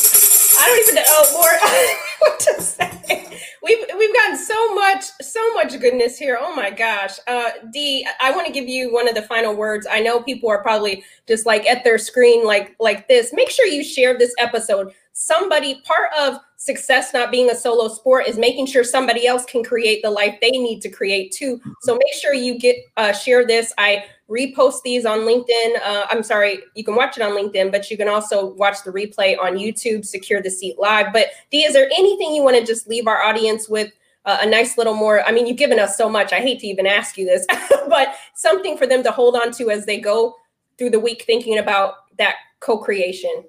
I 0.58 0.66
don't 0.66 0.78
even 0.80 0.94
know 0.96 1.32
more 1.32 1.48
what 2.18 2.38
to 2.40 2.60
say. 2.60 3.24
We've 3.62 3.78
we've 3.98 4.14
gotten 4.14 4.36
so 4.36 4.74
much 4.74 5.04
so 5.22 5.54
much 5.54 5.80
goodness 5.80 6.18
here. 6.18 6.36
Oh 6.38 6.54
my 6.54 6.68
gosh, 6.68 7.18
uh, 7.26 7.48
Dee, 7.72 8.06
I 8.20 8.30
want 8.30 8.46
to 8.46 8.52
give 8.52 8.68
you 8.68 8.92
one 8.92 9.08
of 9.08 9.14
the 9.14 9.22
final 9.22 9.56
words. 9.56 9.86
I 9.90 10.00
know 10.00 10.20
people 10.20 10.50
are 10.50 10.62
probably 10.62 11.02
just 11.26 11.46
like 11.46 11.64
at 11.64 11.82
their 11.82 11.96
screen 11.96 12.44
like 12.44 12.76
like 12.78 13.08
this. 13.08 13.32
Make 13.32 13.48
sure 13.48 13.64
you 13.64 13.82
share 13.82 14.18
this 14.18 14.34
episode. 14.38 14.92
Somebody 15.20 15.80
part 15.80 16.12
of 16.16 16.38
success 16.58 17.12
not 17.12 17.32
being 17.32 17.50
a 17.50 17.54
solo 17.56 17.88
sport 17.88 18.28
is 18.28 18.38
making 18.38 18.66
sure 18.66 18.84
somebody 18.84 19.26
else 19.26 19.44
can 19.46 19.64
create 19.64 20.00
the 20.00 20.08
life 20.08 20.38
they 20.40 20.52
need 20.52 20.80
to 20.82 20.88
create 20.88 21.32
too. 21.32 21.60
So 21.82 21.94
make 21.94 22.14
sure 22.22 22.34
you 22.34 22.56
get 22.56 22.76
uh, 22.96 23.12
share 23.12 23.44
this. 23.44 23.72
I 23.78 24.04
repost 24.30 24.82
these 24.84 25.04
on 25.04 25.20
LinkedIn. 25.22 25.82
Uh, 25.84 26.06
I'm 26.08 26.22
sorry, 26.22 26.60
you 26.76 26.84
can 26.84 26.94
watch 26.94 27.18
it 27.18 27.22
on 27.24 27.32
LinkedIn, 27.32 27.72
but 27.72 27.90
you 27.90 27.96
can 27.96 28.06
also 28.06 28.54
watch 28.54 28.84
the 28.84 28.92
replay 28.92 29.36
on 29.36 29.56
YouTube, 29.56 30.06
Secure 30.06 30.40
the 30.40 30.52
Seat 30.52 30.78
Live. 30.78 31.12
But 31.12 31.30
Dee, 31.50 31.64
is 31.64 31.72
there 31.72 31.90
anything 31.98 32.32
you 32.32 32.44
want 32.44 32.56
to 32.56 32.64
just 32.64 32.86
leave 32.86 33.08
our 33.08 33.20
audience 33.20 33.68
with? 33.68 33.90
Uh, 34.24 34.38
a 34.42 34.46
nice 34.46 34.78
little 34.78 34.94
more. 34.94 35.24
I 35.24 35.32
mean, 35.32 35.48
you've 35.48 35.56
given 35.56 35.80
us 35.80 35.96
so 35.96 36.08
much. 36.08 36.32
I 36.32 36.40
hate 36.40 36.60
to 36.60 36.66
even 36.68 36.86
ask 36.86 37.18
you 37.18 37.24
this, 37.24 37.44
but 37.88 38.14
something 38.34 38.76
for 38.76 38.86
them 38.86 39.02
to 39.02 39.10
hold 39.10 39.34
on 39.34 39.50
to 39.52 39.70
as 39.70 39.84
they 39.84 39.98
go 39.98 40.36
through 40.76 40.90
the 40.90 41.00
week 41.00 41.24
thinking 41.26 41.58
about 41.58 41.94
that 42.18 42.36
co-creation. 42.60 43.42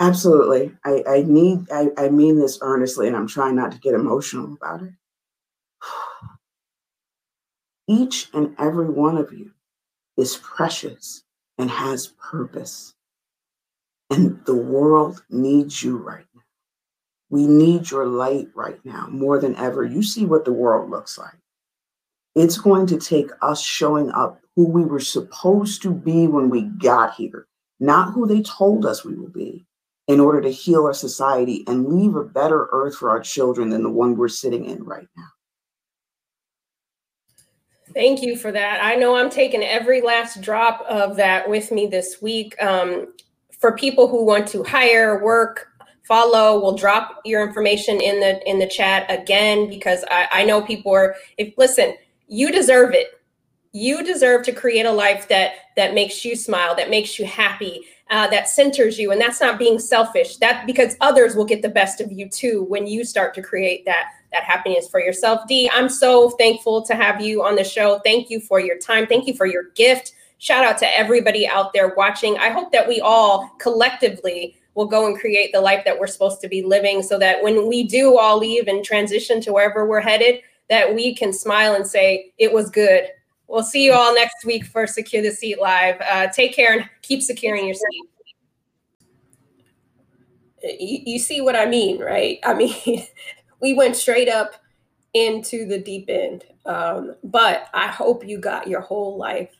Absolutely. 0.00 0.72
I, 0.84 1.04
I 1.06 1.22
need 1.22 1.70
I, 1.70 1.90
I 1.98 2.08
mean 2.08 2.38
this 2.38 2.58
earnestly 2.62 3.06
and 3.06 3.16
I'm 3.16 3.28
trying 3.28 3.54
not 3.56 3.72
to 3.72 3.78
get 3.78 3.94
emotional 3.94 4.52
about 4.54 4.82
it. 4.82 4.92
Each 7.88 8.28
and 8.32 8.54
every 8.58 8.88
one 8.88 9.16
of 9.18 9.32
you 9.32 9.50
is 10.16 10.36
precious 10.38 11.24
and 11.58 11.70
has 11.70 12.08
purpose. 12.08 12.94
And 14.10 14.44
the 14.46 14.56
world 14.56 15.22
needs 15.30 15.82
you 15.82 15.96
right 15.98 16.24
now. 16.34 16.42
We 17.30 17.46
need 17.46 17.90
your 17.90 18.06
light 18.06 18.48
right 18.54 18.84
now 18.84 19.06
more 19.08 19.38
than 19.40 19.56
ever. 19.56 19.84
You 19.84 20.02
see 20.02 20.24
what 20.26 20.44
the 20.44 20.52
world 20.52 20.90
looks 20.90 21.16
like. 21.18 21.38
It's 22.34 22.58
going 22.58 22.86
to 22.88 22.98
take 22.98 23.30
us 23.42 23.62
showing 23.62 24.10
up 24.12 24.40
who 24.56 24.66
we 24.68 24.84
were 24.84 25.00
supposed 25.00 25.82
to 25.82 25.92
be 25.92 26.26
when 26.26 26.50
we 26.50 26.62
got 26.62 27.14
here. 27.14 27.46
not 27.80 28.12
who 28.12 28.26
they 28.26 28.42
told 28.42 28.84
us 28.86 29.04
we 29.04 29.14
will 29.14 29.28
be, 29.30 29.66
in 30.10 30.18
order 30.18 30.40
to 30.40 30.50
heal 30.50 30.86
our 30.86 30.92
society 30.92 31.62
and 31.68 31.86
leave 31.86 32.16
a 32.16 32.24
better 32.24 32.68
earth 32.72 32.96
for 32.96 33.10
our 33.10 33.20
children 33.20 33.68
than 33.68 33.84
the 33.84 33.90
one 33.90 34.16
we're 34.16 34.26
sitting 34.26 34.64
in 34.64 34.82
right 34.82 35.06
now. 35.16 35.28
Thank 37.94 38.20
you 38.20 38.36
for 38.36 38.50
that. 38.50 38.82
I 38.82 38.96
know 38.96 39.14
I'm 39.14 39.30
taking 39.30 39.62
every 39.62 40.00
last 40.00 40.40
drop 40.40 40.80
of 40.88 41.14
that 41.16 41.48
with 41.48 41.70
me 41.70 41.86
this 41.86 42.20
week. 42.20 42.60
Um, 42.60 43.14
for 43.60 43.76
people 43.76 44.08
who 44.08 44.24
want 44.24 44.48
to 44.48 44.64
hire, 44.64 45.22
work, 45.22 45.68
follow, 46.02 46.60
we'll 46.60 46.76
drop 46.76 47.20
your 47.24 47.46
information 47.46 48.00
in 48.00 48.18
the 48.18 48.48
in 48.48 48.58
the 48.58 48.66
chat 48.66 49.08
again 49.08 49.68
because 49.68 50.04
I, 50.10 50.26
I 50.32 50.44
know 50.44 50.60
people 50.60 50.92
are. 50.92 51.14
If 51.38 51.54
listen, 51.56 51.94
you 52.26 52.50
deserve 52.50 52.94
it. 52.94 53.08
You 53.72 54.02
deserve 54.02 54.44
to 54.46 54.52
create 54.52 54.86
a 54.86 54.92
life 54.92 55.28
that 55.28 55.52
that 55.76 55.94
makes 55.94 56.24
you 56.24 56.34
smile, 56.34 56.74
that 56.74 56.90
makes 56.90 57.16
you 57.16 57.26
happy, 57.26 57.84
uh, 58.10 58.26
that 58.28 58.48
centers 58.48 58.98
you, 58.98 59.12
and 59.12 59.20
that's 59.20 59.40
not 59.40 59.58
being 59.58 59.78
selfish. 59.78 60.36
That 60.38 60.66
because 60.66 60.96
others 61.00 61.36
will 61.36 61.44
get 61.44 61.62
the 61.62 61.68
best 61.68 62.00
of 62.00 62.10
you 62.10 62.28
too 62.28 62.64
when 62.64 62.86
you 62.86 63.04
start 63.04 63.34
to 63.34 63.42
create 63.42 63.84
that 63.86 64.08
that 64.32 64.44
happiness 64.44 64.88
for 64.88 65.00
yourself. 65.00 65.46
Dee, 65.48 65.70
I'm 65.72 65.88
so 65.88 66.30
thankful 66.30 66.82
to 66.82 66.94
have 66.94 67.20
you 67.20 67.42
on 67.44 67.56
the 67.56 67.64
show. 67.64 68.00
Thank 68.04 68.30
you 68.30 68.40
for 68.40 68.60
your 68.60 68.78
time. 68.78 69.06
Thank 69.06 69.26
you 69.26 69.34
for 69.34 69.46
your 69.46 69.70
gift. 69.74 70.12
Shout 70.38 70.64
out 70.64 70.78
to 70.78 70.98
everybody 70.98 71.46
out 71.46 71.72
there 71.72 71.94
watching. 71.96 72.38
I 72.38 72.50
hope 72.50 72.72
that 72.72 72.88
we 72.88 73.00
all 73.00 73.50
collectively 73.58 74.56
will 74.74 74.86
go 74.86 75.06
and 75.06 75.18
create 75.18 75.52
the 75.52 75.60
life 75.60 75.84
that 75.84 75.98
we're 75.98 76.06
supposed 76.06 76.40
to 76.40 76.48
be 76.48 76.62
living 76.62 77.02
so 77.02 77.18
that 77.18 77.42
when 77.42 77.68
we 77.68 77.82
do 77.82 78.16
all 78.16 78.38
leave 78.38 78.68
and 78.68 78.84
transition 78.84 79.40
to 79.42 79.52
wherever 79.52 79.86
we're 79.86 80.00
headed, 80.00 80.40
that 80.68 80.94
we 80.94 81.14
can 81.14 81.32
smile 81.32 81.74
and 81.74 81.86
say, 81.86 82.32
it 82.38 82.52
was 82.52 82.70
good. 82.70 83.08
We'll 83.50 83.64
see 83.64 83.84
you 83.84 83.94
all 83.94 84.14
next 84.14 84.44
week 84.44 84.64
for 84.64 84.86
Secure 84.86 85.24
the 85.24 85.32
Seat 85.32 85.60
Live. 85.60 86.00
Uh, 86.00 86.28
take 86.28 86.54
care 86.54 86.72
and 86.72 86.88
keep 87.02 87.20
securing 87.20 87.66
your 87.66 87.74
seat. 87.74 88.04
You, 90.78 91.18
see 91.18 91.40
what 91.40 91.56
I 91.56 91.66
mean, 91.66 91.98
right? 91.98 92.38
I 92.44 92.54
mean, 92.54 93.04
we 93.60 93.74
went 93.74 93.96
straight 93.96 94.28
up 94.28 94.54
into 95.14 95.66
the 95.66 95.80
deep 95.80 96.08
end. 96.08 96.44
Um, 96.64 97.16
but 97.24 97.66
I 97.74 97.88
hope 97.88 98.24
you 98.24 98.38
got 98.38 98.68
your 98.68 98.82
whole 98.82 99.18
life. 99.18 99.50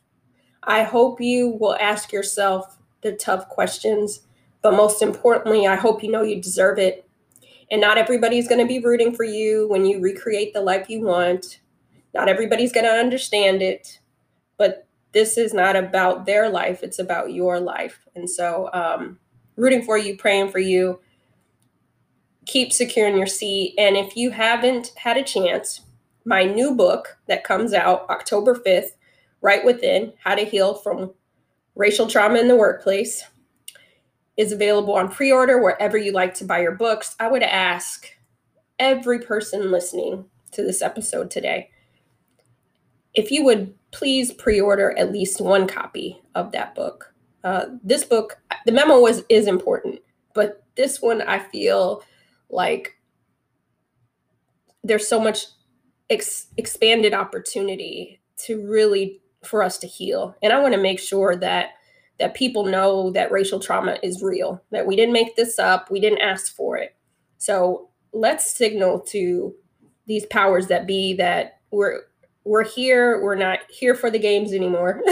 I 0.63 0.85
hope 0.85 1.21
you 1.21 1.49
will 1.49 1.77
ask 1.81 2.13
yourself 2.13 2.79
the 3.01 3.13
tough 3.15 3.49
questions. 3.49 4.21
But 4.63 4.75
most 4.75 5.03
importantly, 5.03 5.67
I 5.67 5.75
hope 5.75 6.05
you 6.05 6.13
know 6.13 6.23
you 6.23 6.41
deserve 6.41 6.79
it. 6.79 7.09
And 7.73 7.81
not 7.81 7.99
everybody's 7.99 8.47
going 8.47 8.61
to 8.61 8.69
be 8.69 8.79
rooting 8.79 9.17
for 9.17 9.25
you 9.25 9.67
when 9.67 9.85
you 9.85 10.01
recreate 10.01 10.53
the 10.55 10.61
life 10.61 10.89
you 10.89 11.01
want. 11.01 11.60
Not 12.15 12.29
everybody's 12.29 12.73
going 12.73 12.87
to 12.87 12.93
understand 12.93 13.63
it. 13.63 14.01
But 14.57 14.87
this 15.13 15.39
is 15.39 15.55
not 15.55 15.77
about 15.77 16.27
their 16.27 16.49
life, 16.49 16.83
it's 16.83 16.99
about 16.99 17.33
your 17.33 17.59
life. 17.61 18.07
And 18.15 18.29
so, 18.29 18.71
um, 18.73 19.19
rooting 19.57 19.83
for 19.83 19.99
you, 19.99 20.17
praying 20.17 20.51
for 20.51 20.59
you 20.59 21.01
keep 22.51 22.73
securing 22.73 23.17
your 23.17 23.27
seat. 23.27 23.75
And 23.79 23.97
if 23.97 24.17
you 24.17 24.31
haven't 24.31 24.93
had 24.97 25.17
a 25.17 25.23
chance, 25.23 25.83
my 26.25 26.45
new 26.45 26.75
book 26.75 27.19
that 27.29 27.45
comes 27.45 27.73
out 27.73 28.09
October 28.11 28.55
5th, 28.55 28.91
Right 29.41 29.65
Within 29.65 30.13
How 30.25 30.35
to 30.35 30.45
Heal 30.45 30.75
from 30.75 31.15
Racial 31.77 32.09
Trauma 32.09 32.41
in 32.41 32.49
the 32.49 32.57
Workplace, 32.57 33.25
is 34.37 34.53
available 34.53 34.95
on 34.95 35.11
pre 35.11 35.31
order 35.31 35.63
wherever 35.63 35.97
you 35.97 36.13
like 36.13 36.35
to 36.35 36.45
buy 36.45 36.61
your 36.61 36.75
books. 36.75 37.15
I 37.21 37.29
would 37.29 37.43
ask 37.43 38.07
every 38.79 39.21
person 39.21 39.71
listening 39.71 40.25
to 40.53 40.63
this 40.63 40.83
episode 40.83 41.31
today 41.31 41.71
if 43.15 43.31
you 43.31 43.45
would 43.45 43.75
please 43.91 44.33
pre 44.33 44.61
order 44.61 44.97
at 44.97 45.13
least 45.13 45.41
one 45.41 45.67
copy 45.67 46.21
of 46.35 46.53
that 46.53 46.75
book. 46.75 47.13
Uh, 47.43 47.67
this 47.83 48.05
book, 48.05 48.39
the 48.67 48.73
memo 48.73 49.01
was 49.01 49.23
is 49.29 49.47
important, 49.47 50.01
but 50.35 50.63
this 50.77 51.01
one 51.01 51.23
I 51.23 51.39
feel 51.39 52.03
like 52.51 52.97
there's 54.83 55.07
so 55.07 55.21
much 55.21 55.47
ex- 56.09 56.47
expanded 56.57 57.15
opportunity 57.15 58.21
to 58.37 58.67
really 58.67 59.21
for 59.45 59.63
us 59.63 59.79
to 59.79 59.87
heal 59.87 60.35
and 60.43 60.53
i 60.53 60.59
want 60.59 60.75
to 60.75 60.81
make 60.81 60.99
sure 60.99 61.37
that 61.37 61.71
that 62.19 62.35
people 62.35 62.67
know 62.67 63.11
that 63.11 63.33
racial 63.33 63.59
trauma 63.59 63.97
is 64.03 64.23
real 64.23 64.63
that 64.71 64.87
we 64.87 64.97
didn't 64.97 65.15
make 65.15 65.35
this 65.37 65.59
up 65.59 65.91
we 65.91 66.01
didn't 66.01 66.21
ask 66.21 66.55
for 66.55 66.77
it 66.77 66.95
so 67.39 67.89
let's 68.13 68.51
signal 68.51 69.01
to 69.01 69.55
these 70.07 70.27
powers 70.27 70.67
that 70.67 70.87
be 70.87 71.15
that 71.15 71.61
we're 71.71 72.01
we're 72.45 72.65
here 72.65 73.23
we're 73.23 73.35
not 73.35 73.59
here 73.69 73.95
for 73.95 74.11
the 74.11 74.19
games 74.19 74.53
anymore 74.53 75.03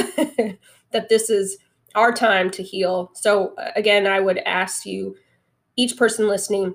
that 0.93 1.09
this 1.09 1.31
is 1.31 1.59
our 1.95 2.13
time 2.13 2.51
to 2.51 2.63
heal 2.63 3.11
so 3.15 3.55
again 3.77 4.07
i 4.07 4.21
would 4.21 4.39
ask 4.39 4.87
you 4.87 5.15
each 5.77 5.97
person 5.97 6.29
listening 6.29 6.75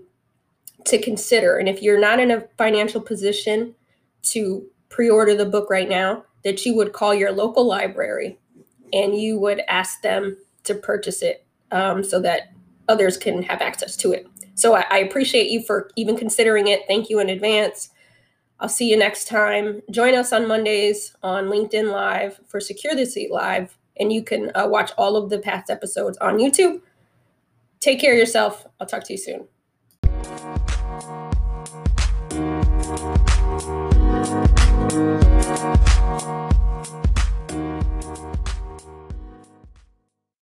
to 0.85 0.97
consider. 0.97 1.57
And 1.57 1.69
if 1.69 1.81
you're 1.81 1.99
not 1.99 2.19
in 2.19 2.31
a 2.31 2.47
financial 2.57 3.01
position 3.01 3.75
to 4.23 4.65
pre 4.89 5.09
order 5.09 5.35
the 5.35 5.45
book 5.45 5.69
right 5.69 5.89
now, 5.89 6.23
that 6.43 6.65
you 6.65 6.75
would 6.75 6.93
call 6.93 7.13
your 7.13 7.31
local 7.31 7.65
library 7.65 8.37
and 8.91 9.19
you 9.19 9.39
would 9.39 9.61
ask 9.67 10.01
them 10.01 10.37
to 10.63 10.75
purchase 10.75 11.21
it 11.21 11.45
um, 11.71 12.03
so 12.03 12.21
that 12.21 12.53
others 12.89 13.17
can 13.17 13.43
have 13.43 13.61
access 13.61 13.95
to 13.97 14.11
it. 14.11 14.27
So 14.55 14.75
I, 14.75 14.85
I 14.89 14.97
appreciate 14.99 15.49
you 15.49 15.63
for 15.63 15.89
even 15.95 16.17
considering 16.17 16.67
it. 16.67 16.81
Thank 16.87 17.09
you 17.09 17.19
in 17.19 17.29
advance. 17.29 17.89
I'll 18.59 18.69
see 18.69 18.89
you 18.89 18.97
next 18.97 19.27
time. 19.27 19.81
Join 19.91 20.15
us 20.15 20.31
on 20.31 20.47
Mondays 20.47 21.15
on 21.21 21.45
LinkedIn 21.45 21.91
Live 21.91 22.39
for 22.47 22.59
Secure 22.59 22.95
the 22.95 23.05
Seat 23.05 23.31
Live, 23.31 23.77
and 23.99 24.13
you 24.13 24.23
can 24.23 24.51
uh, 24.55 24.67
watch 24.67 24.91
all 24.97 25.15
of 25.15 25.29
the 25.29 25.39
past 25.39 25.69
episodes 25.69 26.17
on 26.19 26.37
YouTube. 26.37 26.81
Take 27.79 27.99
care 27.99 28.13
of 28.13 28.17
yourself. 28.17 28.65
I'll 28.79 28.87
talk 28.87 29.03
to 29.05 29.13
you 29.13 29.17
soon. 29.17 29.47